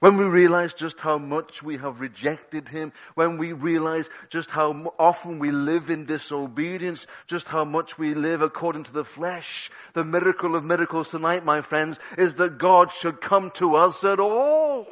When 0.00 0.16
we 0.16 0.24
realize 0.24 0.74
just 0.74 1.00
how 1.00 1.18
much 1.18 1.60
we 1.60 1.76
have 1.78 2.00
rejected 2.00 2.68
Him, 2.68 2.92
when 3.14 3.36
we 3.36 3.52
realize 3.52 4.08
just 4.28 4.48
how 4.48 4.94
often 4.96 5.40
we 5.40 5.50
live 5.50 5.90
in 5.90 6.06
disobedience, 6.06 7.06
just 7.26 7.48
how 7.48 7.64
much 7.64 7.98
we 7.98 8.14
live 8.14 8.40
according 8.40 8.84
to 8.84 8.92
the 8.92 9.04
flesh, 9.04 9.70
the 9.94 10.04
miracle 10.04 10.54
of 10.54 10.64
miracles 10.64 11.08
tonight, 11.08 11.44
my 11.44 11.62
friends, 11.62 11.98
is 12.16 12.36
that 12.36 12.58
God 12.58 12.92
should 12.92 13.20
come 13.20 13.50
to 13.52 13.74
us 13.74 14.04
at 14.04 14.20
all. 14.20 14.86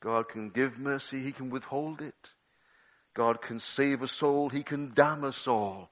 God 0.00 0.30
can 0.30 0.48
give 0.48 0.78
mercy, 0.78 1.22
He 1.22 1.32
can 1.32 1.50
withhold 1.50 2.00
it. 2.00 2.30
God 3.14 3.42
can 3.42 3.60
save 3.60 4.00
a 4.00 4.08
soul, 4.08 4.48
He 4.48 4.62
can 4.62 4.92
damn 4.94 5.24
a 5.24 5.32
soul. 5.32 5.90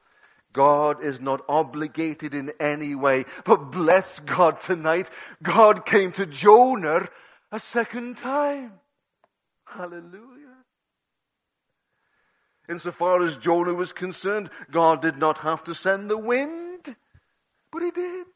God 0.53 1.05
is 1.05 1.21
not 1.21 1.43
obligated 1.49 2.35
in 2.35 2.53
any 2.61 2.95
way. 2.95 3.25
But 3.45 3.71
bless 3.71 4.19
God 4.21 4.61
tonight, 4.61 5.09
God 5.43 5.87
came 5.87 6.13
to 6.13 6.27
Jonah 6.27 7.09
a 7.53 7.61
second 7.61 8.19
time. 8.19 8.73
Hallelujah. 9.65 10.57
Insofar 12.69 13.23
as 13.23 13.37
Jonah 13.37 13.75
was 13.75 13.93
concerned, 13.93 14.51
God 14.71 15.03
did 15.03 15.19
not 15.19 15.39
have 15.39 15.65
to 15.65 15.75
send 15.75 16.09
the 16.09 16.19
wind, 16.19 16.95
but 17.73 17.83
he 17.83 17.91
did. 17.91 18.27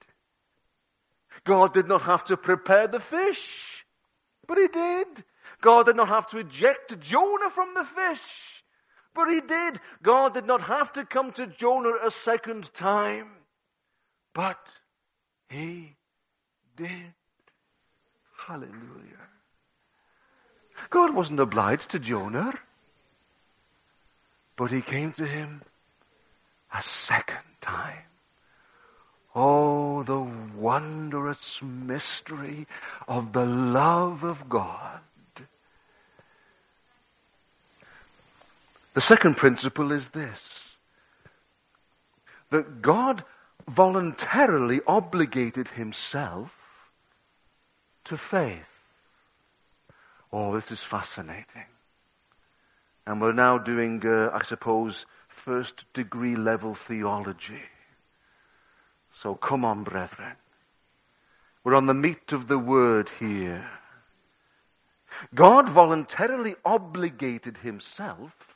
God 1.44 1.74
did 1.74 1.88
not 1.88 2.02
have 2.02 2.24
to 2.24 2.36
prepare 2.36 2.88
the 2.88 3.00
fish, 3.00 3.84
but 4.48 4.58
he 4.58 4.68
did. 4.68 5.24
God 5.60 5.86
did 5.86 5.96
not 5.96 6.08
have 6.08 6.26
to 6.28 6.38
eject 6.38 6.98
Jonah 7.00 7.50
from 7.50 7.74
the 7.74 7.84
fish, 7.84 8.63
but 9.14 9.28
he 9.28 9.40
did. 9.40 9.80
God 10.02 10.34
did 10.34 10.46
not 10.46 10.62
have 10.62 10.92
to 10.94 11.04
come 11.04 11.32
to 11.32 11.46
Jonah 11.46 11.94
a 12.04 12.10
second 12.10 12.72
time, 12.74 13.28
but 14.34 14.58
he 15.48 15.96
did. 16.76 17.14
Hallelujah. 18.36 18.72
God 20.90 21.14
wasn't 21.14 21.40
obliged 21.40 21.90
to 21.90 21.98
Jonah. 21.98 22.52
But 24.56 24.70
he 24.70 24.82
came 24.82 25.12
to 25.14 25.26
him 25.26 25.62
a 26.72 26.82
second 26.82 27.42
time. 27.60 28.04
Oh, 29.34 30.04
the 30.04 30.20
wondrous 30.56 31.60
mystery 31.60 32.68
of 33.08 33.32
the 33.32 33.44
love 33.44 34.22
of 34.22 34.48
God. 34.48 35.00
The 38.94 39.00
second 39.00 39.36
principle 39.36 39.92
is 39.92 40.08
this. 40.10 40.40
That 42.50 42.80
God 42.80 43.24
voluntarily 43.68 44.80
obligated 44.86 45.68
himself 45.68 46.52
to 48.04 48.16
faith. 48.16 48.68
Oh, 50.32 50.54
this 50.54 50.70
is 50.70 50.80
fascinating. 50.80 51.66
And 53.06 53.20
we're 53.20 53.32
now 53.32 53.58
doing, 53.58 54.02
uh, 54.06 54.30
I 54.32 54.42
suppose, 54.44 55.06
first 55.28 55.84
degree 55.92 56.36
level 56.36 56.74
theology. 56.74 57.62
So 59.22 59.34
come 59.34 59.64
on, 59.64 59.82
brethren. 59.82 60.36
We're 61.64 61.74
on 61.74 61.86
the 61.86 61.94
meat 61.94 62.32
of 62.32 62.46
the 62.46 62.58
word 62.58 63.10
here. 63.18 63.68
God 65.34 65.68
voluntarily 65.68 66.54
obligated 66.64 67.56
himself 67.58 68.53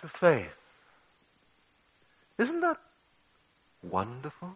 to 0.00 0.08
faith. 0.08 0.56
Isn't 2.38 2.60
that 2.60 2.78
wonderful? 3.82 4.54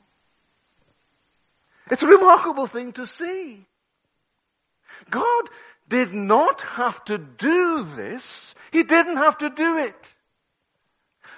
It's 1.91 2.03
a 2.03 2.07
remarkable 2.07 2.67
thing 2.67 2.93
to 2.93 3.07
see. 3.07 3.65
God 5.11 5.51
did 5.89 6.15
not 6.15 6.63
have 6.63 7.05
to 7.07 7.19
do 7.19 7.85
this. 7.97 8.55
He 8.73 8.85
didn't 8.85 9.19
have 9.19 9.39
to 9.39 9.51
do 9.51 9.79
it. 9.79 10.15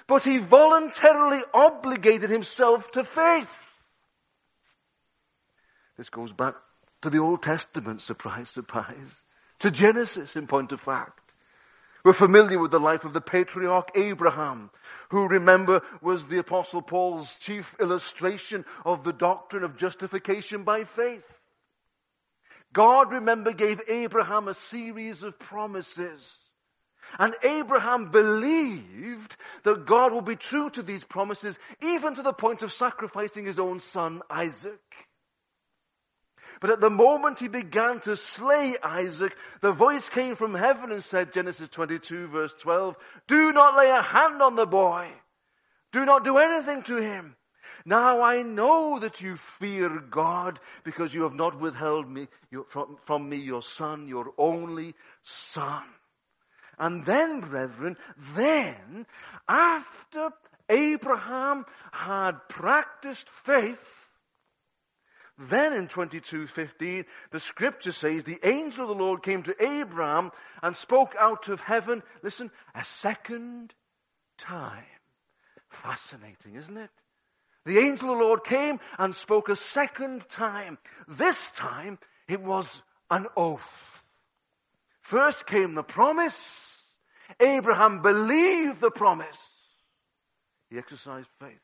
But 0.07 0.23
he 0.23 0.37
voluntarily 0.37 1.41
obligated 1.53 2.29
himself 2.29 2.89
to 2.91 3.03
faith. 3.03 3.51
This 5.97 6.09
goes 6.09 6.31
back 6.31 6.55
to 7.01 7.09
the 7.09 7.17
Old 7.17 7.43
Testament, 7.43 8.01
surprise, 8.01 8.49
surprise. 8.49 9.21
To 9.59 9.71
Genesis, 9.71 10.35
in 10.35 10.47
point 10.47 10.71
of 10.71 10.79
fact. 10.79 11.26
We're 12.07 12.13
familiar 12.13 12.57
with 12.57 12.71
the 12.71 12.79
life 12.79 13.03
of 13.03 13.11
the 13.11 13.19
patriarch 13.19 13.91
Abraham, 13.95 14.69
who 15.09 15.27
remember 15.27 15.81
was 16.01 16.25
the 16.25 16.37
apostle 16.37 16.81
Paul's 16.81 17.35
chief 17.39 17.75
illustration 17.81 18.63
of 18.85 19.03
the 19.03 19.11
doctrine 19.11 19.65
of 19.65 19.75
justification 19.75 20.63
by 20.63 20.85
faith. 20.85 21.25
God, 22.71 23.11
remember, 23.11 23.51
gave 23.51 23.81
Abraham 23.89 24.47
a 24.47 24.53
series 24.53 25.21
of 25.21 25.37
promises. 25.37 26.21
And 27.19 27.35
Abraham 27.43 28.09
believed 28.09 29.35
that 29.65 29.85
God 29.85 30.13
would 30.13 30.23
be 30.23 30.37
true 30.37 30.69
to 30.69 30.81
these 30.81 31.03
promises, 31.03 31.59
even 31.81 32.15
to 32.15 32.21
the 32.21 32.31
point 32.31 32.63
of 32.63 32.71
sacrificing 32.71 33.43
his 33.43 33.59
own 33.59 33.81
son, 33.81 34.21
Isaac. 34.29 34.79
But 36.59 36.71
at 36.71 36.81
the 36.81 36.89
moment 36.89 37.39
he 37.39 37.47
began 37.47 37.99
to 38.01 38.15
slay 38.15 38.75
Isaac, 38.81 39.35
the 39.61 39.71
voice 39.71 40.09
came 40.09 40.35
from 40.35 40.53
heaven 40.55 40.91
and 40.91 41.03
said, 41.03 41.33
Genesis 41.33 41.69
22 41.69 42.27
verse 42.27 42.53
12, 42.61 42.95
do 43.27 43.51
not 43.51 43.77
lay 43.77 43.89
a 43.89 44.01
hand 44.01 44.41
on 44.41 44.55
the 44.55 44.65
boy. 44.65 45.09
Do 45.91 46.05
not 46.05 46.23
do 46.23 46.37
anything 46.37 46.83
to 46.83 46.97
him. 46.97 47.35
Now 47.85 48.21
I 48.21 48.41
know 48.41 48.99
that 48.99 49.21
you 49.21 49.37
fear 49.59 49.87
God 50.09 50.59
because 50.83 51.13
you 51.13 51.23
have 51.23 51.35
not 51.35 51.59
withheld 51.59 52.09
me, 52.09 52.27
from, 52.69 52.97
from 53.05 53.29
me 53.29 53.37
your 53.37 53.61
son, 53.61 54.07
your 54.07 54.33
only 54.37 54.95
son. 55.23 55.83
And 56.79 57.05
then, 57.05 57.39
brethren, 57.39 57.97
then, 58.35 59.05
after 59.47 60.31
Abraham 60.69 61.65
had 61.91 62.33
practiced 62.49 63.29
faith, 63.29 63.79
then 65.37 65.73
in 65.73 65.87
22:15 65.87 67.05
the 67.31 67.39
scripture 67.39 67.91
says 67.91 68.23
the 68.23 68.39
angel 68.43 68.83
of 68.83 68.89
the 68.89 69.03
Lord 69.03 69.23
came 69.23 69.43
to 69.43 69.63
Abraham 69.63 70.31
and 70.61 70.75
spoke 70.75 71.15
out 71.19 71.47
of 71.49 71.61
heaven 71.61 72.03
listen 72.23 72.51
a 72.75 72.83
second 72.83 73.73
time 74.37 74.83
fascinating 75.69 76.55
isn't 76.55 76.77
it 76.77 76.91
the 77.67 77.79
angel 77.79 78.11
of 78.11 78.17
the 78.17 78.23
Lord 78.23 78.45
came 78.45 78.79
and 78.97 79.13
spoke 79.13 79.49
a 79.49 79.55
second 79.57 80.23
time. 80.29 80.77
This 81.05 81.37
time 81.51 81.99
it 82.29 82.41
was 82.41 82.81
an 83.11 83.27
oath. 83.35 84.01
First 85.01 85.45
came 85.45 85.75
the 85.75 85.83
promise. 85.83 86.37
Abraham 87.41 88.01
believed 88.01 88.79
the 88.79 88.89
promise. 88.89 89.37
He 90.69 90.77
exercised 90.77 91.27
faith. 91.41 91.59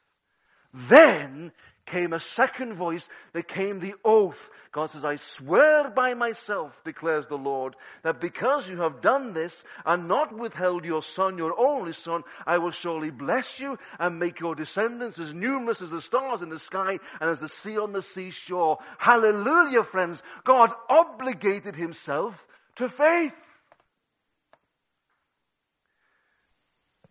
Then 0.74 1.54
came 1.86 2.14
a 2.14 2.20
second 2.20 2.76
voice 2.76 3.08
There 3.34 3.44
came 3.44 3.80
the 3.80 3.96
oath 4.04 4.50
God 4.74 4.90
says, 4.90 5.06
I 5.06 5.18
swear 5.18 5.92
by 5.92 6.16
myself, 6.16 6.74
declares 6.84 7.28
the 7.28 7.38
Lord, 7.38 7.76
that 8.02 8.20
because 8.20 8.68
you 8.68 8.82
have 8.82 9.02
done 9.02 9.32
this 9.32 9.64
and 9.86 10.08
not 10.08 10.36
withheld 10.36 10.84
your 10.84 11.04
son, 11.04 11.38
your 11.38 11.54
only 11.56 11.94
son, 11.94 12.24
I 12.48 12.58
will 12.58 12.72
surely 12.72 13.12
bless 13.12 13.60
you 13.60 13.78
and 14.00 14.18
make 14.18 14.40
your 14.40 14.56
descendants 14.56 15.20
as 15.20 15.32
numerous 15.32 15.84
as 15.84 15.92
the 15.92 16.02
stars 16.02 16.42
in 16.42 16.50
the 16.50 16.58
sky 16.58 16.98
and 17.22 17.30
as 17.30 17.40
the 17.40 17.50
sea 17.50 17.78
on 17.78 17.94
the 17.94 18.02
seashore. 18.02 18.80
Hallelujah, 18.98 19.84
friends. 19.84 20.24
God 20.44 20.72
obligated 20.90 21.76
himself 21.76 22.36
to 22.78 22.90
faith. 22.90 23.36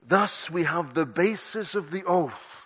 Thus 0.05 0.51
we 0.51 0.65
have 0.65 0.95
the 0.95 1.07
basis 1.07 1.77
of 1.77 1.93
the 1.93 2.03
oath. 2.07 2.62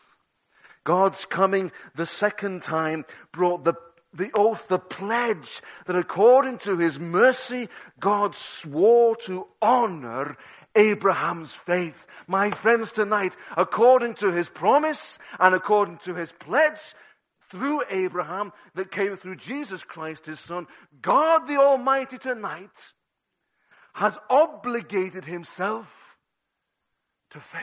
God's 0.87 1.27
coming 1.27 1.73
the 1.97 2.07
second 2.07 2.63
time 2.63 3.05
brought 3.33 3.65
the 3.65 3.75
the 4.15 4.31
oath, 4.35 4.67
the 4.69 4.79
pledge 4.79 5.61
that 5.85 5.97
according 5.97 6.57
to 6.59 6.79
his 6.79 6.99
mercy, 6.99 7.69
God 8.01 8.35
swore 8.35 9.17
to 9.27 9.47
honor 9.61 10.39
Abraham's 10.75 11.53
faith. 11.53 12.07
My 12.27 12.51
friends, 12.51 12.93
tonight, 12.93 13.37
according 13.59 14.15
to 14.15 14.33
his 14.33 14.49
promise 14.49 15.19
and 15.39 15.55
according 15.55 15.99
to 16.05 16.15
his 16.15 16.33
pledge, 16.33 16.81
through 17.51 17.83
Abraham 17.91 18.53
that 18.75 18.91
came 18.91 19.17
through 19.17 19.37
Jesus 19.37 19.83
Christ, 19.83 20.27
his 20.27 20.41
son, 20.41 20.67
God 21.03 21.47
the 21.47 21.57
Almighty 21.57 22.19
tonight 22.19 22.71
has 23.93 24.17
obligated 24.29 25.25
himself 25.25 25.87
to 27.31 27.41
faith. 27.41 27.63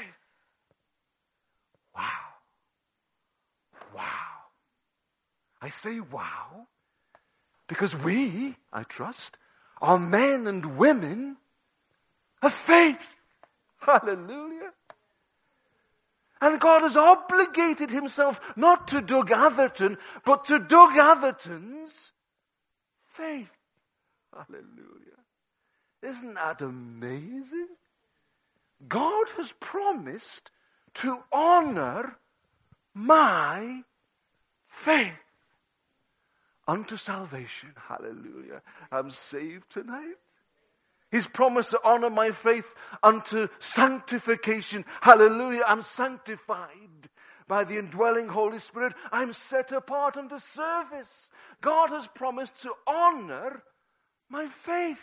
Wow. 1.95 2.22
Wow. 3.93 4.03
I 5.61 5.69
say 5.69 5.99
wow 5.99 6.67
because 7.67 7.95
we, 7.95 8.55
I 8.71 8.83
trust, 8.83 9.37
are 9.81 9.97
men 9.97 10.47
and 10.47 10.77
women 10.77 11.37
of 12.41 12.53
faith. 12.53 13.01
Hallelujah. 13.79 14.71
And 16.41 16.59
God 16.59 16.81
has 16.81 16.97
obligated 16.97 17.89
himself 17.89 18.39
not 18.57 18.89
to 18.89 19.01
Doug 19.01 19.31
Atherton, 19.31 19.97
but 20.25 20.45
to 20.45 20.59
Doug 20.59 20.97
Atherton's 20.97 21.93
faith. 23.15 23.49
Hallelujah. 24.33 25.13
Isn't 26.01 26.33
that 26.33 26.61
amazing? 26.61 27.69
God 28.85 29.25
has 29.37 29.53
promised 29.61 30.51
to 30.95 31.17
honor 31.31 32.17
my 32.93 33.81
faith 34.67 35.13
unto 36.67 36.97
salvation. 36.97 37.73
Hallelujah. 37.75 38.61
I'm 38.91 39.11
saved 39.11 39.71
tonight. 39.71 40.15
He's 41.11 41.27
promised 41.27 41.71
to 41.71 41.79
honor 41.83 42.09
my 42.09 42.31
faith 42.31 42.65
unto 43.03 43.47
sanctification. 43.59 44.83
Hallelujah. 44.99 45.63
I'm 45.67 45.83
sanctified 45.83 47.09
by 47.47 47.65
the 47.65 47.77
indwelling 47.77 48.27
Holy 48.27 48.59
Spirit. 48.59 48.93
I'm 49.11 49.33
set 49.33 49.71
apart 49.71 50.17
unto 50.17 50.39
service. 50.39 51.29
God 51.61 51.89
has 51.89 52.07
promised 52.07 52.63
to 52.63 52.71
honor 52.87 53.61
my 54.29 54.47
faith. 54.47 54.99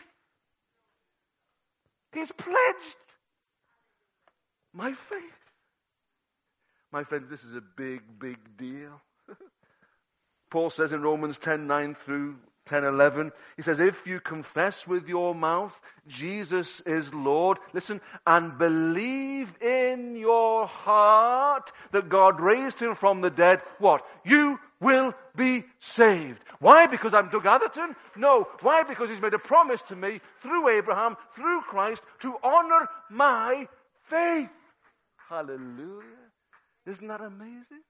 He's 2.12 2.32
pledged 2.32 2.96
my 4.72 4.92
faith. 4.92 5.39
My 6.92 7.04
friends, 7.04 7.30
this 7.30 7.44
is 7.44 7.54
a 7.54 7.62
big, 7.76 8.02
big 8.18 8.38
deal. 8.56 9.00
Paul 10.50 10.70
says 10.70 10.92
in 10.92 11.02
Romans 11.02 11.38
10 11.38 11.66
9 11.66 11.96
through 12.04 12.36
10 12.66 12.84
11, 12.84 13.32
he 13.56 13.62
says, 13.62 13.78
If 13.80 14.06
you 14.06 14.20
confess 14.20 14.86
with 14.86 15.08
your 15.08 15.34
mouth 15.34 15.78
Jesus 16.08 16.80
is 16.80 17.12
Lord, 17.14 17.58
listen, 17.72 18.00
and 18.26 18.58
believe 18.58 19.56
in 19.60 20.16
your 20.16 20.66
heart 20.66 21.70
that 21.92 22.08
God 22.08 22.40
raised 22.40 22.80
him 22.80 22.96
from 22.96 23.20
the 23.20 23.30
dead, 23.30 23.60
what? 23.78 24.04
You 24.24 24.58
will 24.80 25.14
be 25.36 25.64
saved. 25.78 26.40
Why? 26.58 26.86
Because 26.86 27.14
I'm 27.14 27.28
Doug 27.30 27.46
Atherton? 27.46 27.94
No. 28.16 28.48
Why? 28.62 28.82
Because 28.82 29.08
he's 29.08 29.20
made 29.20 29.34
a 29.34 29.38
promise 29.38 29.82
to 29.82 29.96
me 29.96 30.20
through 30.42 30.68
Abraham, 30.68 31.16
through 31.36 31.60
Christ, 31.62 32.02
to 32.20 32.34
honor 32.42 32.88
my 33.10 33.68
faith. 34.08 34.48
Hallelujah. 35.28 36.29
Isn't 36.86 37.08
that 37.08 37.20
amazing? 37.20 37.82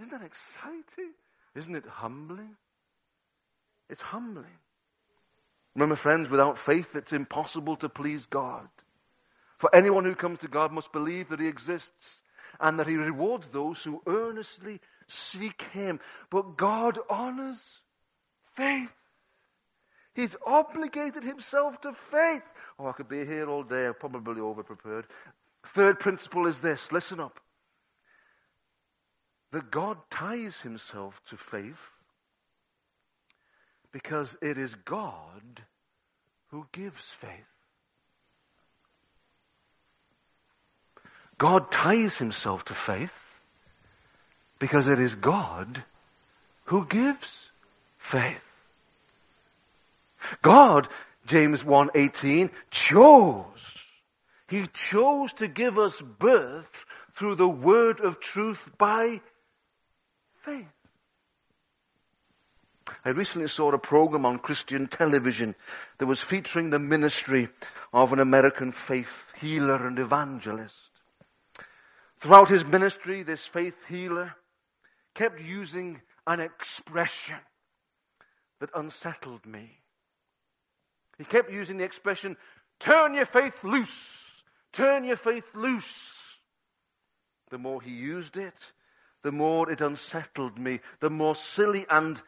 Isn't 0.00 0.10
that 0.12 0.22
exciting? 0.22 1.12
Isn't 1.54 1.76
it 1.76 1.86
humbling? 1.86 2.56
It's 3.88 4.00
humbling. 4.00 4.58
Remember, 5.74 5.96
friends, 5.96 6.30
without 6.30 6.58
faith, 6.58 6.94
it's 6.94 7.12
impossible 7.12 7.76
to 7.76 7.88
please 7.88 8.26
God. 8.26 8.68
For 9.58 9.74
anyone 9.74 10.04
who 10.04 10.14
comes 10.14 10.40
to 10.40 10.48
God 10.48 10.72
must 10.72 10.92
believe 10.92 11.30
that 11.30 11.40
He 11.40 11.48
exists 11.48 12.20
and 12.60 12.78
that 12.78 12.86
He 12.86 12.96
rewards 12.96 13.48
those 13.48 13.82
who 13.82 14.02
earnestly 14.06 14.80
seek 15.08 15.62
Him. 15.72 16.00
But 16.30 16.56
God 16.56 16.98
honors 17.08 17.62
faith. 18.56 18.90
He's 20.14 20.36
obligated 20.46 21.24
Himself 21.24 21.80
to 21.82 21.92
faith. 22.10 22.42
Oh, 22.78 22.86
I 22.86 22.92
could 22.92 23.08
be 23.08 23.24
here 23.24 23.48
all 23.48 23.64
day. 23.64 23.86
I'm 23.86 23.94
probably 23.94 24.40
overprepared. 24.40 25.04
Third 25.74 25.98
principle 25.98 26.46
is 26.46 26.60
this. 26.60 26.92
Listen 26.92 27.20
up. 27.20 27.40
That 29.54 29.70
God 29.70 29.98
ties 30.10 30.60
Himself 30.60 31.20
to 31.30 31.36
faith 31.36 31.78
because 33.92 34.36
it 34.42 34.58
is 34.58 34.74
God 34.74 35.62
who 36.50 36.66
gives 36.72 37.04
faith. 37.20 37.30
God 41.38 41.70
ties 41.70 42.18
himself 42.18 42.64
to 42.64 42.74
faith 42.74 43.14
because 44.58 44.88
it 44.88 44.98
is 44.98 45.14
God 45.14 45.84
who 46.64 46.84
gives 46.86 47.32
faith. 47.98 48.42
God, 50.42 50.88
James 51.26 51.62
1:18, 51.62 52.50
chose. 52.72 53.78
He 54.48 54.66
chose 54.66 55.32
to 55.34 55.46
give 55.46 55.78
us 55.78 56.00
birth 56.00 56.86
through 57.14 57.36
the 57.36 57.48
word 57.48 58.00
of 58.00 58.18
truth 58.18 58.68
by 58.78 59.20
faith. 60.44 60.66
I 63.04 63.10
recently 63.10 63.48
saw 63.48 63.72
a 63.72 63.78
program 63.78 64.26
on 64.26 64.38
Christian 64.38 64.88
television 64.88 65.54
that 65.98 66.06
was 66.06 66.20
featuring 66.20 66.70
the 66.70 66.78
ministry 66.78 67.48
of 67.92 68.12
an 68.12 68.18
American 68.18 68.72
faith 68.72 69.24
healer 69.40 69.86
and 69.86 69.98
evangelist. 69.98 70.74
Throughout 72.20 72.48
his 72.48 72.64
ministry, 72.64 73.22
this 73.22 73.44
faith 73.44 73.76
healer 73.88 74.34
kept 75.14 75.40
using 75.40 76.00
an 76.26 76.40
expression 76.40 77.36
that 78.60 78.70
unsettled 78.74 79.44
me. 79.46 79.78
He 81.18 81.24
kept 81.24 81.52
using 81.52 81.78
the 81.78 81.84
expression, 81.84 82.36
turn 82.80 83.14
your 83.14 83.26
faith 83.26 83.62
loose, 83.62 83.94
turn 84.72 85.04
your 85.04 85.16
faith 85.16 85.44
loose. 85.54 85.94
The 87.50 87.58
more 87.58 87.80
he 87.80 87.92
used 87.92 88.36
it, 88.36 88.54
the 89.24 89.32
more 89.32 89.70
it 89.70 89.80
unsettled 89.80 90.58
me, 90.58 90.80
the 91.00 91.08
more 91.08 91.34
silly 91.34 91.86
and 91.88 92.20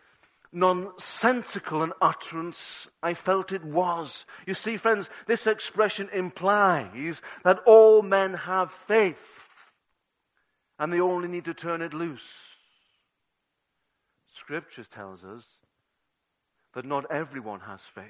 nonsensical 0.50 1.82
an 1.82 1.92
utterance 2.00 2.88
I 3.02 3.12
felt 3.12 3.52
it 3.52 3.62
was. 3.62 4.24
You 4.46 4.54
see, 4.54 4.78
friends, 4.78 5.10
this 5.26 5.46
expression 5.46 6.08
implies 6.10 7.20
that 7.44 7.60
all 7.66 8.00
men 8.00 8.32
have 8.32 8.72
faith 8.88 9.22
and 10.78 10.90
they 10.90 11.00
only 11.00 11.28
need 11.28 11.44
to 11.44 11.54
turn 11.54 11.82
it 11.82 11.92
loose. 11.92 12.26
Scripture 14.38 14.84
tells 14.84 15.22
us 15.22 15.44
that 16.74 16.86
not 16.86 17.10
everyone 17.10 17.60
has 17.60 17.82
faith 17.94 18.04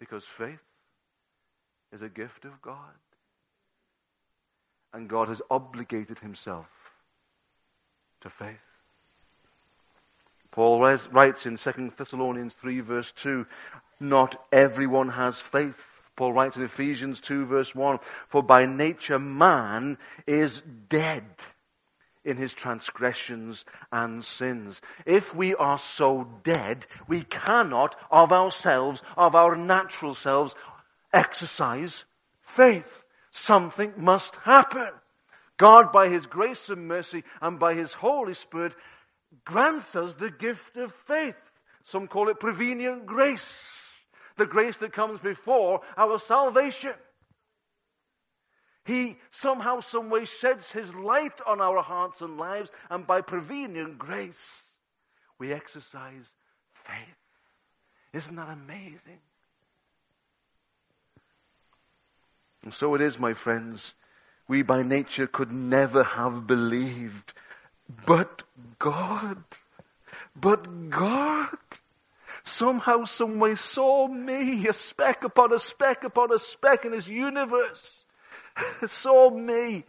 because 0.00 0.24
faith 0.24 0.58
is 1.92 2.02
a 2.02 2.08
gift 2.08 2.44
of 2.44 2.60
God. 2.60 2.74
And 4.92 5.08
God 5.08 5.28
has 5.28 5.42
obligated 5.50 6.18
himself 6.18 6.66
to 8.22 8.30
faith. 8.30 8.56
Paul 10.50 10.80
writes 10.80 11.46
in 11.46 11.56
2 11.56 11.92
Thessalonians 11.96 12.54
3 12.54 12.80
verse 12.80 13.12
2, 13.12 13.46
not 14.00 14.44
everyone 14.50 15.08
has 15.10 15.38
faith. 15.38 15.84
Paul 16.16 16.32
writes 16.32 16.56
in 16.56 16.62
Ephesians 16.62 17.20
2 17.20 17.46
verse 17.46 17.74
1, 17.74 17.98
for 18.28 18.42
by 18.42 18.66
nature 18.66 19.18
man 19.18 19.98
is 20.26 20.62
dead 20.88 21.24
in 22.24 22.36
his 22.36 22.52
transgressions 22.52 23.64
and 23.92 24.24
sins. 24.24 24.80
If 25.06 25.34
we 25.34 25.54
are 25.54 25.78
so 25.78 26.28
dead, 26.42 26.86
we 27.06 27.22
cannot 27.22 27.96
of 28.10 28.32
ourselves, 28.32 29.00
of 29.16 29.34
our 29.34 29.56
natural 29.56 30.14
selves, 30.14 30.54
exercise 31.12 32.04
faith. 32.42 33.04
Something 33.30 33.92
must 33.96 34.34
happen. 34.36 34.90
God, 35.58 35.92
by 35.92 36.08
His 36.08 36.24
grace 36.26 36.70
and 36.70 36.88
mercy 36.88 37.24
and 37.42 37.58
by 37.58 37.74
His 37.74 37.92
Holy 37.92 38.34
Spirit, 38.34 38.74
grants 39.44 39.94
us 39.94 40.14
the 40.14 40.30
gift 40.30 40.76
of 40.76 40.92
faith. 41.06 41.36
Some 41.84 42.06
call 42.06 42.28
it 42.28 42.40
prevenient 42.40 43.06
grace. 43.06 43.62
The 44.36 44.46
grace 44.46 44.76
that 44.78 44.92
comes 44.92 45.20
before 45.20 45.80
our 45.96 46.18
salvation. 46.18 46.92
He 48.84 49.18
somehow, 49.32 49.80
some 49.80 50.08
way 50.08 50.24
sheds 50.24 50.70
his 50.70 50.94
light 50.94 51.40
on 51.46 51.60
our 51.60 51.82
hearts 51.82 52.22
and 52.22 52.38
lives, 52.38 52.70
and 52.88 53.06
by 53.06 53.20
prevenient 53.20 53.98
grace, 53.98 54.62
we 55.38 55.52
exercise 55.52 56.26
faith. 56.86 57.16
Isn't 58.14 58.36
that 58.36 58.48
amazing? 58.48 59.20
And 62.62 62.72
so 62.72 62.94
it 62.94 63.02
is, 63.02 63.18
my 63.18 63.34
friends. 63.34 63.94
We 64.48 64.62
by 64.62 64.82
nature 64.82 65.26
could 65.26 65.52
never 65.52 66.02
have 66.02 66.46
believed 66.46 67.34
but 68.06 68.42
God, 68.78 69.42
but 70.34 70.90
God 70.90 71.56
somehow, 72.44 73.04
someway 73.04 73.54
saw 73.54 74.08
me, 74.08 74.66
a 74.66 74.72
speck 74.72 75.24
upon 75.24 75.52
a 75.52 75.58
speck 75.58 76.04
upon 76.04 76.32
a 76.32 76.38
speck 76.38 76.84
in 76.84 76.92
his 76.92 77.08
universe, 77.08 78.04
saw 78.86 79.30
me 79.30 79.84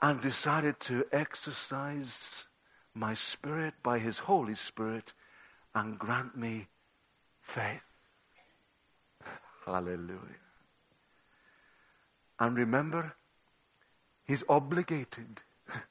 and 0.00 0.20
decided 0.20 0.78
to 0.80 1.04
exercise 1.12 2.12
my 2.94 3.14
spirit 3.14 3.74
by 3.82 3.98
his 3.98 4.18
Holy 4.18 4.54
Spirit 4.54 5.12
and 5.74 5.98
grant 5.98 6.36
me 6.36 6.66
faith. 7.42 7.82
Hallelujah. 9.66 10.18
And 12.38 12.56
remember, 12.56 13.14
he's 14.30 14.44
obligated 14.48 15.40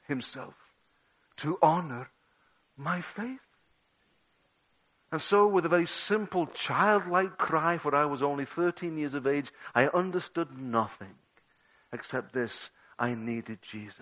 himself 0.08 0.54
to 1.36 1.58
honor 1.60 2.08
my 2.74 3.02
faith. 3.02 3.38
And 5.12 5.20
so, 5.20 5.46
with 5.46 5.66
a 5.66 5.68
very 5.68 5.84
simple 5.84 6.46
childlike 6.46 7.36
cry, 7.36 7.76
for 7.76 7.94
I 7.94 8.06
was 8.06 8.22
only 8.22 8.46
13 8.46 8.96
years 8.96 9.12
of 9.12 9.26
age, 9.26 9.52
I 9.74 9.88
understood 9.88 10.58
nothing 10.58 11.14
except 11.92 12.32
this 12.32 12.70
I 12.98 13.14
needed 13.14 13.58
Jesus. 13.60 13.94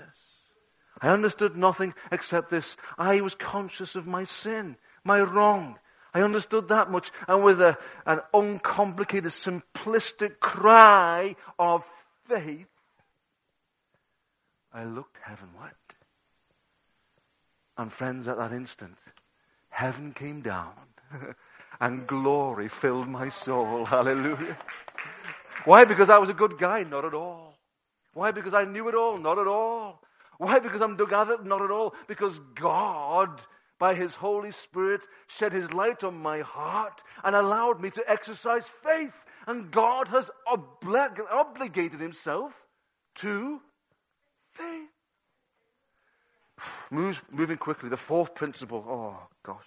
I 1.03 1.09
understood 1.09 1.57
nothing 1.57 1.95
except 2.13 2.49
this 2.49 2.77
I 2.97 3.23
was 3.23 3.35
conscious 3.35 3.97
of 3.97 4.07
my 4.07 4.23
sin, 4.23 4.77
my 5.03 5.21
wrong. 5.21 5.81
I 6.15 6.23
understood 6.23 6.69
that 6.69 6.93
much. 6.93 7.11
And 7.27 7.43
with 7.43 7.61
a, 7.61 7.77
an 8.07 8.21
uncomplicated, 8.33 9.33
simplistic 9.33 10.39
cry 10.39 11.35
of 11.59 11.83
faith, 12.29 12.69
I 14.73 14.85
looked 14.85 15.17
heavenward. 15.23 15.73
And 17.79 17.93
friends, 17.93 18.29
at 18.29 18.39
that 18.39 18.53
instant, 18.53 18.99
heaven 19.71 20.13
came 20.13 20.43
down 20.43 20.73
and 21.81 22.07
glory 22.07 22.69
filled 22.69 23.09
my 23.09 23.29
soul. 23.29 23.85
Hallelujah. 23.85 24.59
Why? 25.65 25.85
Because 25.85 26.11
I 26.11 26.19
was 26.19 26.29
a 26.29 26.35
good 26.35 26.59
guy? 26.59 26.83
Not 26.85 27.05
at 27.05 27.15
all. 27.15 27.55
Why? 28.15 28.33
Because 28.33 28.55
I 28.55 28.65
knew 28.65 28.89
it 28.89 28.95
all? 28.95 29.19
Not 29.19 29.39
at 29.39 29.47
all. 29.47 30.01
Why? 30.39 30.59
Because 30.59 30.83
I'm 30.83 30.97
together? 30.97 31.39
Not 31.43 31.63
at 31.63 31.71
all. 31.71 31.95
Because 32.09 32.39
God, 32.55 33.41
by 33.79 33.95
His 33.95 34.15
Holy 34.15 34.51
Spirit, 34.51 35.03
shed 35.29 35.53
His 35.53 35.73
light 35.73 36.05
on 36.05 36.19
my 36.19 36.41
heart 36.41 37.03
and 37.25 37.37
allowed 37.37 37.81
me 37.81 37.91
to 37.91 38.11
exercise 38.11 38.65
faith. 38.85 39.15
And 39.47 39.71
God 39.71 40.09
has 40.09 40.31
oblig- 40.49 41.21
obligated 41.31 42.01
Himself 42.01 42.53
to 43.17 43.61
faith. 44.55 44.91
Moves, 46.91 47.21
moving 47.31 47.59
quickly. 47.59 47.89
The 47.89 47.97
fourth 47.97 48.35
principle. 48.35 48.85
Oh, 48.89 49.29
gosh. 49.43 49.67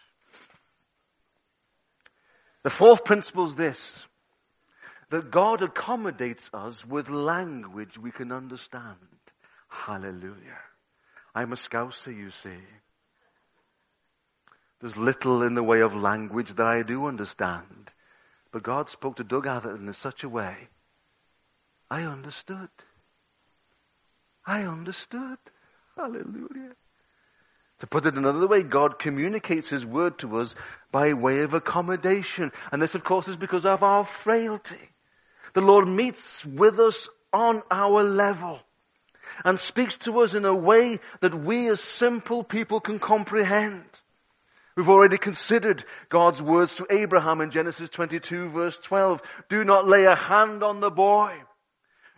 The 2.64 2.70
fourth 2.70 3.06
principle 3.06 3.46
is 3.46 3.56
this. 3.56 4.06
That 5.10 5.32
God 5.32 5.62
accommodates 5.62 6.50
us 6.54 6.86
with 6.86 7.10
language 7.10 7.98
we 7.98 8.12
can 8.12 8.32
understand. 8.32 8.96
Hallelujah. 9.68 10.60
I'm 11.36 11.54
a 11.54 11.56
scouser, 11.56 12.16
you 12.16 12.32
see. 12.32 12.50
There's 14.80 14.98
little 14.98 15.44
in 15.44 15.54
the 15.54 15.64
way 15.64 15.82
of 15.82 15.96
language 15.96 16.56
that 16.56 16.66
I 16.66 16.82
do 16.82 17.06
understand. 17.06 17.92
But 18.52 18.64
God 18.64 18.90
spoke 18.90 19.18
to 19.18 19.24
Doug 19.24 19.48
Atherton 19.48 19.88
in 19.88 19.94
such 19.94 20.24
a 20.24 20.30
way, 20.30 20.56
I 21.90 22.04
understood. 22.04 22.70
I 24.46 24.64
understood. 24.64 25.38
Hallelujah. 25.96 26.76
To 27.82 27.88
put 27.88 28.06
it 28.06 28.16
another 28.16 28.46
way, 28.48 28.62
God 28.62 29.00
communicates 29.00 29.68
His 29.68 29.84
word 29.84 30.20
to 30.20 30.40
us 30.40 30.54
by 30.92 31.14
way 31.14 31.40
of 31.42 31.56
accommodation. 31.56 32.52
And 32.72 32.80
this, 32.80 32.94
of 32.94 33.04
course, 33.04 33.28
is 33.28 33.38
because 33.38 33.66
of 33.66 33.82
our 33.82 34.06
frailty. 34.06 34.90
The 35.54 35.62
Lord 35.62 35.88
meets 35.88 36.46
with 36.46 36.80
us 36.80 37.10
on 37.34 37.64
our 37.72 38.04
level 38.04 38.60
and 39.44 39.60
speaks 39.60 39.96
to 39.96 40.20
us 40.20 40.36
in 40.36 40.46
a 40.46 40.54
way 40.54 41.00
that 41.22 41.34
we 41.34 41.70
as 41.70 41.82
simple 41.82 42.44
people 42.44 42.80
can 42.82 43.00
comprehend. 43.00 43.84
We've 44.78 44.90
already 44.90 45.18
considered 45.18 45.84
God's 46.08 46.42
words 46.42 46.76
to 46.76 46.88
Abraham 46.88 47.42
in 47.42 47.50
Genesis 47.50 47.90
22 47.90 48.50
verse 48.50 48.78
12. 48.78 49.24
Do 49.50 49.64
not 49.64 49.88
lay 49.88 50.06
a 50.06 50.16
hand 50.16 50.64
on 50.64 50.82
the 50.82 50.92
boy. 50.92 51.36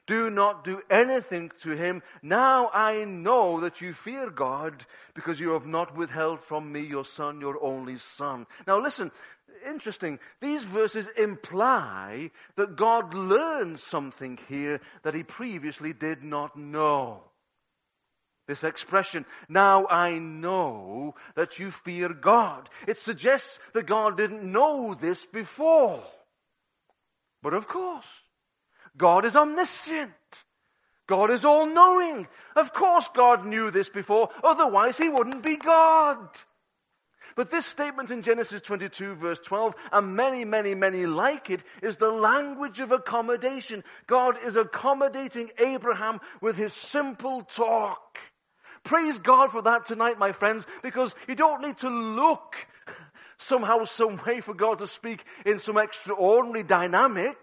Do 0.05 0.29
not 0.29 0.65
do 0.65 0.81
anything 0.89 1.51
to 1.61 1.71
him. 1.71 2.03
Now 2.21 2.69
I 2.73 3.05
know 3.05 3.61
that 3.61 3.79
you 3.79 3.93
fear 3.93 4.29
God 4.29 4.85
because 5.13 5.39
you 5.39 5.51
have 5.51 5.65
not 5.65 5.95
withheld 5.95 6.41
from 6.41 6.71
me 6.71 6.81
your 6.81 7.05
son, 7.05 7.39
your 7.39 7.63
only 7.63 7.97
son. 7.99 8.45
Now 8.67 8.81
listen, 8.81 9.11
interesting. 9.65 10.19
These 10.41 10.63
verses 10.63 11.09
imply 11.17 12.31
that 12.57 12.75
God 12.75 13.13
learned 13.13 13.79
something 13.79 14.37
here 14.49 14.81
that 15.03 15.13
he 15.13 15.23
previously 15.23 15.93
did 15.93 16.21
not 16.23 16.57
know. 16.57 17.23
This 18.45 18.65
expression, 18.65 19.25
now 19.47 19.87
I 19.87 20.19
know 20.19 21.15
that 21.35 21.59
you 21.59 21.71
fear 21.71 22.09
God. 22.09 22.69
It 22.87 22.97
suggests 22.97 23.57
that 23.73 23.85
God 23.85 24.17
didn't 24.17 24.43
know 24.43 24.93
this 24.99 25.25
before. 25.27 26.03
But 27.41 27.53
of 27.53 27.69
course, 27.69 28.05
God 28.97 29.25
is 29.25 29.35
omniscient. 29.35 30.11
God 31.07 31.31
is 31.31 31.45
all 31.45 31.65
knowing. 31.65 32.27
Of 32.55 32.73
course 32.73 33.09
God 33.13 33.45
knew 33.45 33.71
this 33.71 33.89
before, 33.89 34.29
otherwise 34.43 34.97
he 34.97 35.09
wouldn't 35.09 35.43
be 35.43 35.57
God. 35.57 36.29
But 37.35 37.49
this 37.49 37.65
statement 37.65 38.11
in 38.11 38.21
Genesis 38.21 38.61
22 38.61 39.15
verse 39.15 39.39
12 39.39 39.73
and 39.91 40.15
many, 40.15 40.45
many, 40.45 40.75
many 40.75 41.05
like 41.05 41.49
it 41.49 41.63
is 41.81 41.97
the 41.97 42.11
language 42.11 42.79
of 42.79 42.91
accommodation. 42.91 43.83
God 44.07 44.37
is 44.45 44.55
accommodating 44.55 45.49
Abraham 45.57 46.19
with 46.41 46.55
his 46.55 46.73
simple 46.73 47.41
talk. 47.41 48.19
Praise 48.83 49.17
God 49.17 49.51
for 49.51 49.63
that 49.63 49.85
tonight, 49.85 50.19
my 50.19 50.33
friends, 50.33 50.65
because 50.83 51.15
you 51.27 51.35
don't 51.35 51.61
need 51.61 51.77
to 51.79 51.89
look 51.89 52.55
somehow, 53.37 53.85
some 53.85 54.21
way 54.25 54.41
for 54.41 54.53
God 54.53 54.79
to 54.79 54.87
speak 54.87 55.23
in 55.45 55.59
some 55.59 55.77
extraordinary 55.77 56.63
dynamic. 56.63 57.37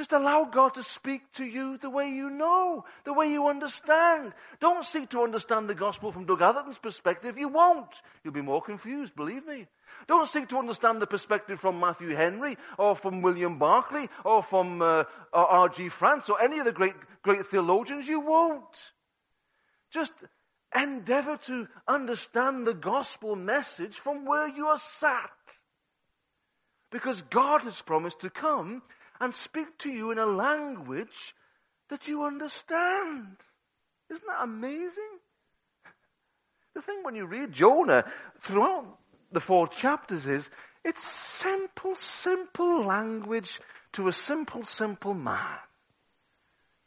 Just 0.00 0.14
allow 0.14 0.46
God 0.46 0.72
to 0.76 0.82
speak 0.82 1.20
to 1.32 1.44
you 1.44 1.76
the 1.76 1.90
way 1.90 2.08
you 2.08 2.30
know, 2.30 2.86
the 3.04 3.12
way 3.12 3.30
you 3.30 3.48
understand. 3.48 4.32
Don't 4.58 4.82
seek 4.82 5.10
to 5.10 5.24
understand 5.24 5.68
the 5.68 5.74
gospel 5.74 6.10
from 6.10 6.24
Doug 6.24 6.40
Atherton's 6.40 6.78
perspective. 6.78 7.36
You 7.36 7.48
won't. 7.48 8.00
You'll 8.24 8.32
be 8.32 8.40
more 8.40 8.62
confused, 8.62 9.14
believe 9.14 9.46
me. 9.46 9.66
Don't 10.08 10.26
seek 10.26 10.48
to 10.48 10.56
understand 10.56 11.02
the 11.02 11.06
perspective 11.06 11.60
from 11.60 11.80
Matthew 11.80 12.16
Henry 12.16 12.56
or 12.78 12.96
from 12.96 13.20
William 13.20 13.58
Barclay 13.58 14.08
or 14.24 14.42
from 14.42 14.80
uh, 14.80 15.04
R.G. 15.34 15.90
France 15.90 16.30
or 16.30 16.40
any 16.40 16.58
of 16.58 16.64
the 16.64 16.72
great, 16.72 16.94
great 17.22 17.48
theologians. 17.48 18.08
You 18.08 18.20
won't. 18.20 18.64
Just 19.90 20.14
endeavor 20.74 21.36
to 21.44 21.68
understand 21.86 22.66
the 22.66 22.72
gospel 22.72 23.36
message 23.36 23.96
from 23.96 24.24
where 24.24 24.48
you 24.48 24.68
are 24.68 24.78
sat. 24.78 25.30
Because 26.90 27.20
God 27.20 27.64
has 27.64 27.78
promised 27.82 28.20
to 28.20 28.30
come 28.30 28.80
and 29.20 29.34
speak 29.34 29.78
to 29.78 29.90
you 29.90 30.10
in 30.10 30.18
a 30.18 30.26
language 30.26 31.34
that 31.90 32.08
you 32.08 32.24
understand. 32.24 33.36
Isn't 34.10 34.26
that 34.26 34.42
amazing? 34.42 35.18
The 36.74 36.82
thing 36.82 37.02
when 37.02 37.14
you 37.14 37.26
read 37.26 37.52
Jonah 37.52 38.04
throughout 38.40 38.86
the 39.32 39.40
four 39.40 39.68
chapters 39.68 40.26
is 40.26 40.48
it's 40.84 41.04
simple, 41.04 41.94
simple 41.94 42.84
language 42.84 43.60
to 43.92 44.08
a 44.08 44.12
simple, 44.12 44.62
simple 44.62 45.14
man. 45.14 45.58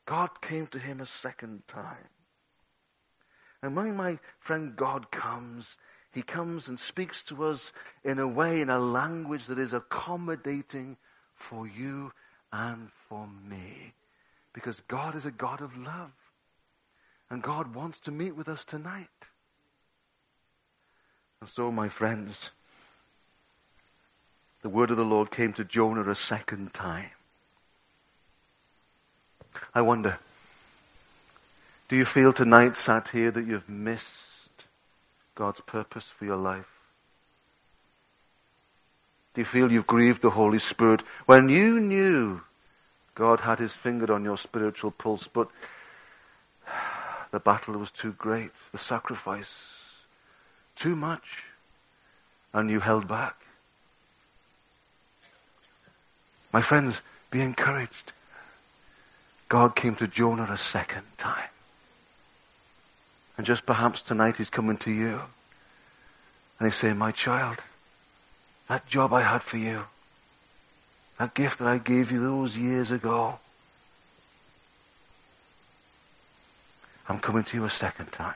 God 0.05 0.41
came 0.41 0.67
to 0.67 0.79
him 0.79 0.99
a 0.99 1.05
second 1.05 1.63
time. 1.67 2.09
And 3.61 3.77
when 3.77 3.95
my 3.95 4.19
friend 4.39 4.75
God 4.75 5.09
comes, 5.09 5.77
He 6.11 6.21
comes 6.21 6.67
and 6.67 6.77
speaks 6.77 7.23
to 7.23 7.45
us 7.45 7.71
in 8.03 8.19
a 8.19 8.27
way, 8.27 8.59
in 8.59 8.69
a 8.69 8.77
language 8.77 9.45
that 9.45 9.57
is 9.57 9.73
accommodating 9.73 10.97
for 11.35 11.65
you 11.65 12.11
and 12.53 12.89
for 13.09 13.27
me. 13.49 13.93
Because 14.53 14.79
God 14.87 15.15
is 15.15 15.25
a 15.25 15.31
God 15.31 15.61
of 15.61 15.75
love. 15.75 16.11
And 17.29 17.41
God 17.41 17.73
wants 17.73 17.97
to 18.01 18.11
meet 18.11 18.35
with 18.35 18.47
us 18.47 18.63
tonight. 18.63 19.07
And 21.41 21.49
so, 21.49 21.71
my 21.71 21.89
friends, 21.89 22.51
the 24.61 24.69
word 24.69 24.91
of 24.91 24.97
the 24.97 25.03
Lord 25.03 25.31
came 25.31 25.51
to 25.53 25.63
Jonah 25.63 26.09
a 26.09 26.15
second 26.15 26.73
time. 26.73 27.09
I 29.73 29.81
wonder, 29.81 30.17
do 31.89 31.95
you 31.95 32.05
feel 32.05 32.33
tonight, 32.33 32.77
sat 32.77 33.09
here, 33.09 33.31
that 33.31 33.45
you've 33.45 33.67
missed 33.67 34.07
God's 35.35 35.59
purpose 35.61 36.05
for 36.05 36.25
your 36.25 36.37
life? 36.37 36.69
Do 39.33 39.41
you 39.41 39.45
feel 39.45 39.71
you've 39.71 39.87
grieved 39.87 40.21
the 40.21 40.29
Holy 40.29 40.59
Spirit 40.59 41.01
when 41.25 41.49
you 41.49 41.79
knew 41.79 42.41
God 43.15 43.39
had 43.39 43.59
his 43.59 43.73
finger 43.73 44.13
on 44.13 44.23
your 44.23 44.37
spiritual 44.37 44.91
pulse, 44.91 45.27
but 45.31 45.47
the 47.31 47.39
battle 47.39 47.77
was 47.77 47.91
too 47.91 48.11
great, 48.11 48.51
the 48.71 48.77
sacrifice 48.77 49.49
too 50.75 50.95
much, 50.95 51.23
and 52.53 52.69
you 52.69 52.79
held 52.79 53.07
back? 53.07 53.35
My 56.51 56.61
friends, 56.61 57.01
be 57.31 57.41
encouraged. 57.41 58.11
God 59.49 59.75
came 59.75 59.95
to 59.95 60.07
Jonah 60.07 60.47
a 60.51 60.57
second 60.57 61.03
time. 61.17 61.49
And 63.37 63.45
just 63.45 63.65
perhaps 63.65 64.03
tonight 64.03 64.37
he's 64.37 64.51
coming 64.51 64.77
to 64.77 64.91
you. 64.91 65.19
And 66.59 66.67
he's 66.67 66.75
saying, 66.75 66.97
my 66.97 67.11
child, 67.11 67.57
that 68.67 68.87
job 68.87 69.13
I 69.13 69.21
had 69.21 69.43
for 69.43 69.57
you, 69.57 69.83
that 71.19 71.33
gift 71.33 71.59
that 71.59 71.67
I 71.67 71.77
gave 71.77 72.11
you 72.11 72.21
those 72.21 72.55
years 72.55 72.91
ago, 72.91 73.37
I'm 77.07 77.19
coming 77.19 77.43
to 77.43 77.57
you 77.57 77.65
a 77.65 77.69
second 77.69 78.11
time. 78.11 78.35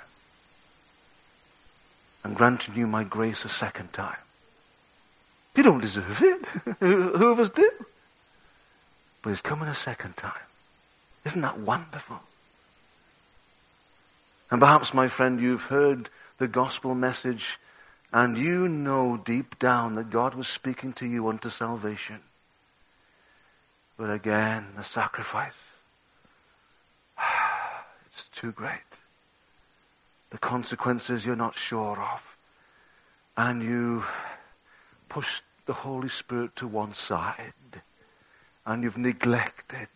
I'm 2.24 2.34
granting 2.34 2.76
you 2.76 2.88
my 2.88 3.04
grace 3.04 3.46
a 3.46 3.50
second 3.50 3.94
time. 3.94 4.18
You 5.56 5.64
don't 5.64 5.82
deserve 5.82 6.22
it. 6.22 6.46
Who 6.80 7.32
of 7.32 7.40
us 7.40 7.50
do? 7.50 7.70
But 9.22 9.30
he's 9.30 9.42
coming 9.42 9.68
a 9.70 9.76
second 9.76 10.18
time. 10.18 10.34
Isn't 11.26 11.42
that 11.42 11.60
wonderful? 11.60 12.20
And 14.52 14.60
perhaps, 14.60 14.94
my 14.94 15.08
friend, 15.08 15.42
you've 15.42 15.64
heard 15.64 16.10
the 16.38 16.48
gospel 16.48 16.96
message 16.96 17.58
and 18.12 18.38
you 18.38 18.68
know 18.68 19.18
deep 19.18 19.60
down 19.60 19.96
that 19.96 20.10
God 20.10 20.34
was 20.34 20.48
speaking 20.48 20.94
to 20.94 21.06
you 21.06 21.28
unto 21.28 21.50
salvation. 21.50 22.20
But 23.98 24.12
again, 24.12 24.68
the 24.76 24.84
sacrifice. 24.84 25.54
It's 28.08 28.30
too 28.30 28.52
great. 28.52 28.80
The 30.32 30.40
consequences 30.40 31.24
you're 31.24 31.36
not 31.36 31.56
sure 31.56 32.02
of. 32.02 32.38
And 33.36 33.62
you 33.62 34.04
push 35.08 35.42
the 35.68 35.74
Holy 35.74 36.10
Spirit 36.10 36.56
to 36.56 36.68
one 36.68 36.96
side. 36.96 37.54
And 38.66 38.82
you've 38.82 38.98
neglected 38.98 39.88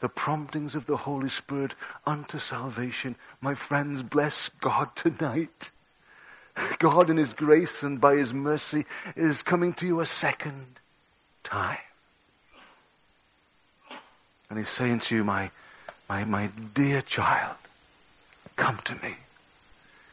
the 0.00 0.08
promptings 0.08 0.74
of 0.74 0.86
the 0.86 0.96
Holy 0.96 1.28
Spirit 1.28 1.74
unto 2.04 2.40
salvation. 2.40 3.14
My 3.40 3.54
friends, 3.54 4.02
bless 4.02 4.48
God 4.60 4.96
tonight. 4.96 5.70
God 6.78 7.10
in 7.10 7.16
His 7.16 7.32
grace 7.32 7.82
and 7.82 8.00
by 8.00 8.16
His 8.16 8.32
mercy 8.32 8.86
is 9.16 9.42
coming 9.42 9.74
to 9.74 9.86
you 9.86 10.00
a 10.00 10.06
second 10.06 10.66
time. 11.44 11.78
And 14.48 14.58
He's 14.58 14.68
saying 14.68 15.00
to 15.00 15.14
you, 15.14 15.24
my, 15.24 15.50
my, 16.08 16.24
my 16.24 16.50
dear 16.74 17.02
child, 17.02 17.56
come 18.56 18.78
to 18.84 18.94
me. 18.96 19.14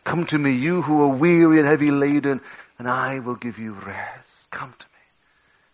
Come 0.04 0.26
to 0.28 0.38
me, 0.38 0.52
you 0.52 0.82
who 0.82 1.04
are 1.04 1.16
weary 1.16 1.60
and 1.60 1.68
heavy 1.68 1.92
laden, 1.92 2.40
and 2.80 2.88
I 2.88 3.20
will 3.20 3.36
give 3.36 3.60
you 3.60 3.74
rest. 3.74 4.28
Come 4.52 4.74
to 4.78 4.86
me. 4.86 4.92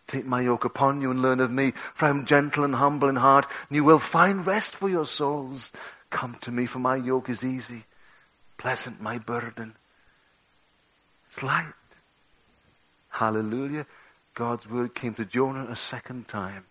Take 0.06 0.26
my 0.26 0.40
yoke 0.40 0.64
upon 0.64 1.00
you 1.00 1.10
and 1.10 1.22
learn 1.22 1.40
of 1.40 1.50
me, 1.50 1.72
for 1.94 2.06
I 2.06 2.10
am 2.10 2.26
gentle 2.26 2.64
and 2.64 2.74
humble 2.74 3.08
in 3.08 3.16
heart, 3.16 3.46
and 3.68 3.76
you 3.76 3.84
will 3.84 3.98
find 3.98 4.46
rest 4.46 4.74
for 4.74 4.88
your 4.88 5.06
souls. 5.06 5.70
Come 6.10 6.36
to 6.42 6.50
me, 6.50 6.66
for 6.66 6.78
my 6.78 6.96
yoke 6.96 7.30
is 7.30 7.44
easy, 7.44 7.84
pleasant 8.58 9.00
my 9.00 9.18
burden. 9.18 9.74
It's 11.34 11.42
light. 11.42 11.66
Hallelujah. 13.08 13.86
God's 14.34 14.68
word 14.70 14.94
came 14.94 15.14
to 15.14 15.24
Jonah 15.24 15.66
a 15.68 15.74
second 15.74 16.28
time. 16.28 16.64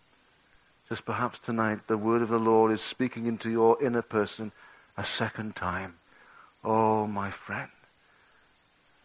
Just 0.87 1.05
perhaps 1.05 1.39
tonight 1.39 1.85
the 1.87 1.97
word 1.97 2.21
of 2.21 2.29
the 2.29 2.39
Lord 2.39 2.71
is 2.71 2.81
speaking 2.81 3.25
into 3.25 3.49
your 3.49 3.83
inner 3.83 4.01
person 4.01 4.53
a 4.95 5.03
second 5.03 5.57
time. 5.57 5.95
Oh, 6.63 7.05
my 7.07 7.29
friend, 7.29 7.69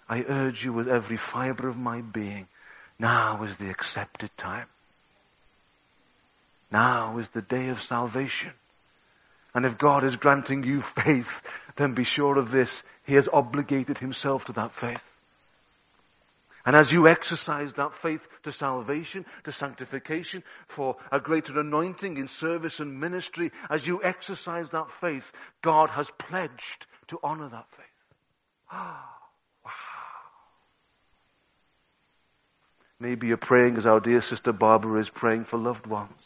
I 0.08 0.24
urge 0.28 0.64
you 0.64 0.72
with 0.72 0.86
every 0.86 1.16
fiber 1.16 1.68
of 1.68 1.76
my 1.76 2.02
being, 2.02 2.46
now 3.00 3.42
is 3.42 3.56
the 3.56 3.70
accepted 3.70 4.30
time. 4.36 4.66
Now 6.70 7.18
is 7.18 7.28
the 7.30 7.42
day 7.42 7.70
of 7.70 7.82
salvation. 7.82 8.52
And 9.54 9.66
if 9.66 9.76
God 9.76 10.04
is 10.04 10.14
granting 10.14 10.62
you 10.62 10.82
faith, 11.02 11.30
then 11.74 11.94
be 11.94 12.04
sure 12.04 12.38
of 12.38 12.52
this, 12.52 12.84
He 13.06 13.14
has 13.14 13.28
obligated 13.32 13.98
Himself 13.98 14.44
to 14.44 14.52
that 14.52 14.70
faith. 14.70 15.02
And 16.68 16.76
as 16.76 16.92
you 16.92 17.08
exercise 17.08 17.72
that 17.74 17.94
faith 17.94 18.28
to 18.42 18.52
salvation, 18.52 19.24
to 19.44 19.52
sanctification, 19.52 20.44
for 20.66 20.96
a 21.10 21.18
greater 21.18 21.58
anointing 21.58 22.18
in 22.18 22.26
service 22.26 22.78
and 22.78 23.00
ministry, 23.00 23.52
as 23.70 23.86
you 23.86 24.02
exercise 24.04 24.68
that 24.72 24.90
faith, 25.00 25.32
God 25.62 25.88
has 25.88 26.10
pledged 26.18 26.86
to 27.06 27.18
honor 27.22 27.48
that 27.48 27.64
faith. 27.70 27.86
Ah, 28.70 29.18
wow. 29.64 29.70
Maybe 33.00 33.28
you're 33.28 33.38
praying 33.38 33.78
as 33.78 33.86
our 33.86 34.00
dear 34.00 34.20
sister 34.20 34.52
Barbara 34.52 35.00
is 35.00 35.08
praying 35.08 35.44
for 35.44 35.56
loved 35.56 35.86
ones. 35.86 36.20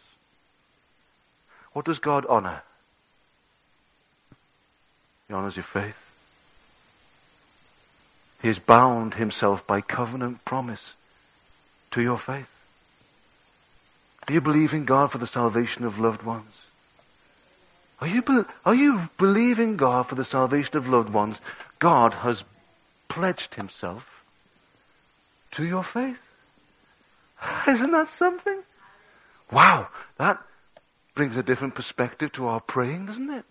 What 1.73 1.85
does 1.85 2.01
God 2.01 2.27
honor? 2.29 2.63
He 5.29 5.35
honors 5.35 5.55
your 5.55 5.63
faith. 5.63 6.12
He 8.43 8.49
has 8.49 8.59
bound 8.59 9.15
himself 9.15 9.67
by 9.67 9.81
covenant 9.81 10.45
promise 10.45 10.93
to 11.93 12.03
your 12.03 12.19
faith. 12.19 12.49
Do 14.27 14.35
you 14.35 14.41
believe 14.41 14.75
in 14.75 14.85
God 14.85 15.13
for 15.13 15.19
the 15.19 15.27
salvation 15.27 15.85
of 15.85 16.01
loved 16.01 16.23
ones? 16.23 16.53
Are 18.01 18.09
you, 18.09 18.25
are 18.67 18.75
you 18.75 19.01
believing 19.17 19.77
God 19.77 20.09
for 20.09 20.17
the 20.17 20.25
salvation 20.25 20.77
of 20.77 20.89
loved 20.89 21.13
ones? 21.13 21.41
God 21.79 22.15
has 22.15 22.43
pledged 23.09 23.55
himself 23.55 24.09
to 25.53 25.65
your 25.65 25.85
faith. 25.85 26.19
Isn't 27.69 27.93
that 27.93 28.09
something? 28.09 28.61
Wow, 29.53 29.87
that 30.17 30.43
brings 31.15 31.37
a 31.37 31.45
different 31.45 31.77
perspective 31.77 32.33
to 32.33 32.47
our 32.47 32.61
praying, 32.61 33.07
doesn't 33.07 33.31
it? 33.31 33.45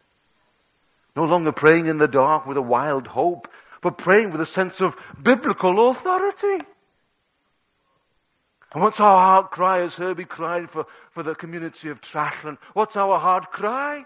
No 1.15 1.25
longer 1.25 1.53
praying 1.53 1.85
in 1.85 1.97
the 1.97 2.07
dark 2.07 2.45
with 2.45 2.57
a 2.57 2.61
wild 2.61 3.07
hope, 3.07 3.47
but 3.81 3.97
praying 3.97 4.31
with 4.31 4.41
a 4.41 4.45
sense 4.45 4.79
of 4.79 4.95
biblical 5.21 5.89
authority. 5.89 6.65
And 8.73 8.81
what's 8.81 8.99
our 8.99 9.19
heart 9.19 9.51
cry 9.51 9.81
as 9.81 9.95
Herbie 9.95 10.25
cried 10.25 10.69
for, 10.69 10.85
for 11.11 11.23
the 11.23 11.35
community 11.35 11.89
of 11.89 11.99
Trashland? 11.99 12.57
What's 12.73 12.95
our 12.95 13.19
heart 13.19 13.51
cry? 13.51 14.05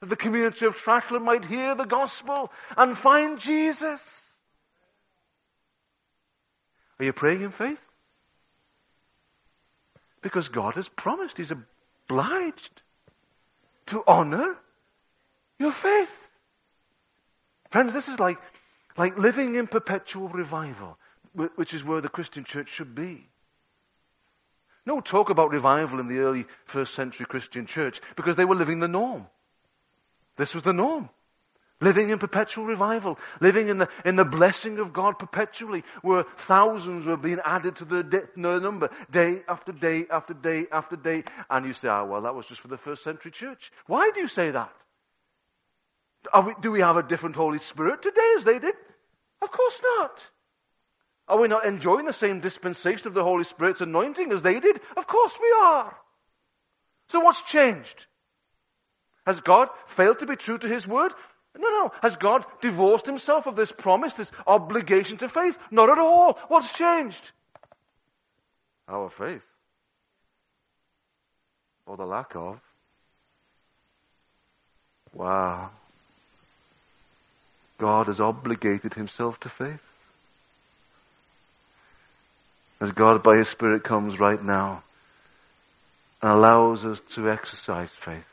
That 0.00 0.08
the 0.08 0.16
community 0.16 0.66
of 0.66 0.76
Trashland 0.76 1.22
might 1.22 1.44
hear 1.44 1.74
the 1.74 1.84
gospel 1.84 2.50
and 2.76 2.96
find 2.98 3.38
Jesus. 3.38 4.22
Are 6.98 7.04
you 7.04 7.12
praying 7.12 7.42
in 7.42 7.50
faith? 7.50 7.80
Because 10.20 10.48
God 10.48 10.74
has 10.74 10.88
promised, 10.88 11.36
He's 11.36 11.52
obliged 11.52 12.82
to 13.86 14.02
honor 14.06 14.56
your 15.60 15.70
faith. 15.70 16.10
Friends, 17.70 17.92
this 17.92 18.08
is 18.08 18.18
like, 18.18 18.38
like 18.96 19.18
living 19.18 19.54
in 19.54 19.66
perpetual 19.66 20.28
revival, 20.28 20.98
which 21.56 21.74
is 21.74 21.84
where 21.84 22.00
the 22.00 22.08
Christian 22.08 22.44
church 22.44 22.70
should 22.70 22.94
be. 22.94 23.26
No 24.86 25.00
talk 25.00 25.28
about 25.28 25.50
revival 25.50 26.00
in 26.00 26.08
the 26.08 26.20
early 26.20 26.46
first 26.64 26.94
century 26.94 27.26
Christian 27.26 27.66
church 27.66 28.00
because 28.16 28.36
they 28.36 28.46
were 28.46 28.54
living 28.54 28.80
the 28.80 28.88
norm. 28.88 29.26
This 30.36 30.54
was 30.54 30.62
the 30.62 30.72
norm. 30.72 31.10
Living 31.80 32.10
in 32.10 32.18
perpetual 32.18 32.64
revival, 32.64 33.18
living 33.40 33.68
in 33.68 33.78
the, 33.78 33.88
in 34.04 34.16
the 34.16 34.24
blessing 34.24 34.80
of 34.80 34.92
God 34.92 35.18
perpetually, 35.18 35.84
where 36.02 36.24
thousands 36.38 37.06
were 37.06 37.16
being 37.16 37.38
added 37.44 37.76
to 37.76 37.84
the, 37.84 38.02
the 38.02 38.60
number, 38.60 38.90
day 39.12 39.42
after 39.46 39.70
day 39.70 40.06
after 40.10 40.34
day 40.34 40.66
after 40.72 40.96
day. 40.96 41.22
And 41.48 41.66
you 41.66 41.74
say, 41.74 41.88
oh, 41.88 42.06
well, 42.06 42.22
that 42.22 42.34
was 42.34 42.46
just 42.46 42.62
for 42.62 42.68
the 42.68 42.78
first 42.78 43.04
century 43.04 43.30
church. 43.30 43.70
Why 43.86 44.10
do 44.12 44.20
you 44.20 44.26
say 44.26 44.50
that? 44.50 44.72
We, 46.44 46.54
do 46.60 46.70
we 46.70 46.80
have 46.80 46.96
a 46.96 47.02
different 47.02 47.36
Holy 47.36 47.58
Spirit 47.58 48.02
today 48.02 48.34
as 48.36 48.44
they 48.44 48.58
did? 48.58 48.74
Of 49.42 49.50
course 49.50 49.80
not. 49.82 50.24
Are 51.28 51.38
we 51.38 51.48
not 51.48 51.66
enjoying 51.66 52.06
the 52.06 52.12
same 52.12 52.40
dispensation 52.40 53.06
of 53.06 53.14
the 53.14 53.22
Holy 53.22 53.44
Spirit's 53.44 53.80
anointing 53.80 54.32
as 54.32 54.42
they 54.42 54.60
did? 54.60 54.80
Of 54.96 55.06
course 55.06 55.36
we 55.40 55.54
are. 55.60 55.94
So 57.10 57.20
what's 57.20 57.42
changed? 57.42 58.06
Has 59.26 59.40
God 59.40 59.68
failed 59.86 60.20
to 60.20 60.26
be 60.26 60.36
true 60.36 60.58
to 60.58 60.68
His 60.68 60.86
word? 60.86 61.12
No, 61.56 61.68
no. 61.68 61.92
Has 62.02 62.16
God 62.16 62.44
divorced 62.60 63.04
Himself 63.04 63.46
of 63.46 63.56
this 63.56 63.72
promise, 63.72 64.14
this 64.14 64.32
obligation 64.46 65.18
to 65.18 65.28
faith? 65.28 65.58
Not 65.70 65.90
at 65.90 65.98
all. 65.98 66.38
What's 66.48 66.72
changed? 66.72 67.30
Our 68.88 69.10
faith. 69.10 69.44
Or 71.86 71.96
the 71.96 72.06
lack 72.06 72.34
of. 72.36 72.60
Wow. 75.12 75.70
God 77.78 78.08
has 78.08 78.20
obligated 78.20 78.94
himself 78.94 79.38
to 79.40 79.48
faith. 79.48 79.82
As 82.80 82.92
God 82.92 83.22
by 83.22 83.38
his 83.38 83.48
Spirit 83.48 83.84
comes 83.84 84.20
right 84.20 84.42
now 84.42 84.82
and 86.22 86.30
allows 86.30 86.84
us 86.84 87.00
to 87.14 87.30
exercise 87.30 87.90
faith, 87.90 88.26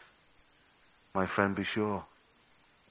my 1.14 1.26
friend, 1.26 1.56
be 1.56 1.64
sure. 1.64 2.04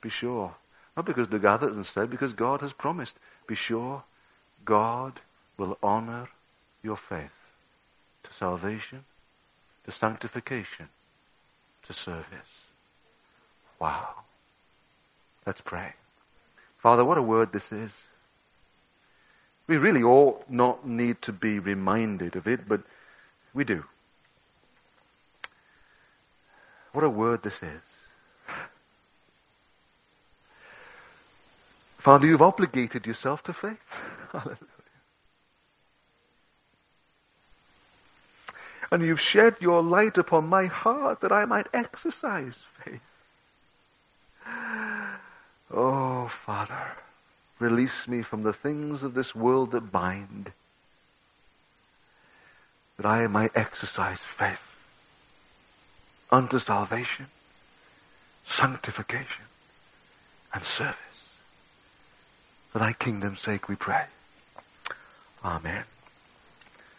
Be 0.01 0.09
sure. 0.09 0.55
Not 0.97 1.07
because 1.07 1.29
the 1.29 1.39
gathered 1.39 1.85
said, 1.87 2.11
because 2.11 2.33
God 2.33 2.61
has 2.61 2.73
promised. 2.73 3.17
Be 3.47 3.55
sure 3.55 4.03
God 4.65 5.21
will 5.59 5.77
honor 5.83 6.29
your 6.83 6.97
faith 6.97 7.31
to 8.23 8.33
salvation, 8.35 9.05
to 9.85 9.93
sanctification, 9.93 10.89
to 11.87 11.93
service. 11.93 12.25
Wow. 13.79 14.09
Let's 15.47 15.61
pray. 15.61 15.93
Father, 16.85 17.03
what 17.03 17.17
a 17.17 17.23
word 17.23 17.51
this 17.51 17.73
is. 17.73 17.91
We 19.67 19.79
really 19.79 20.03
ought 20.03 20.51
not 20.51 20.87
need 20.87 21.23
to 21.23 21.33
be 21.33 21.59
reminded 21.59 22.37
of 22.37 22.47
it, 22.47 22.69
but 22.69 22.83
we 23.55 23.65
do. 23.65 23.85
What 26.93 27.03
a 27.03 27.09
word 27.09 27.43
this 27.43 27.63
is. 27.63 27.81
Father, 31.97 32.27
you've 32.27 32.43
obligated 32.43 33.07
yourself 33.07 33.43
to 33.45 33.55
faith. 33.55 34.03
Hallelujah. 34.33 34.59
And 38.93 39.03
you've 39.03 39.23
shed 39.23 39.57
your 39.59 39.83
light 39.83 40.19
upon 40.19 40.49
my 40.49 40.67
heart 40.67 41.23
that 41.23 41.33
I 41.33 41.47
might 41.47 41.67
exercise 41.73 42.59
faith. 42.85 43.01
Oh, 45.71 46.29
Father, 46.29 46.93
release 47.59 48.07
me 48.07 48.23
from 48.23 48.43
the 48.43 48.53
things 48.53 49.03
of 49.03 49.15
this 49.15 49.35
world 49.35 49.73
that 49.73 49.93
bind, 49.93 50.53
that 52.97 53.07
I 53.07 53.27
might 53.27 53.57
exercise 53.57 54.21
faith 54.21 54.63
unto 56.31 56.59
salvation, 56.59 57.27
sanctification, 58.47 59.45
and 60.53 60.63
service. 60.63 60.99
For 62.71 62.79
thy 62.81 62.93
kingdom's 62.93 63.41
sake 63.41 63.69
we 63.69 63.77
pray. 63.77 64.05
Amen. 65.45 65.85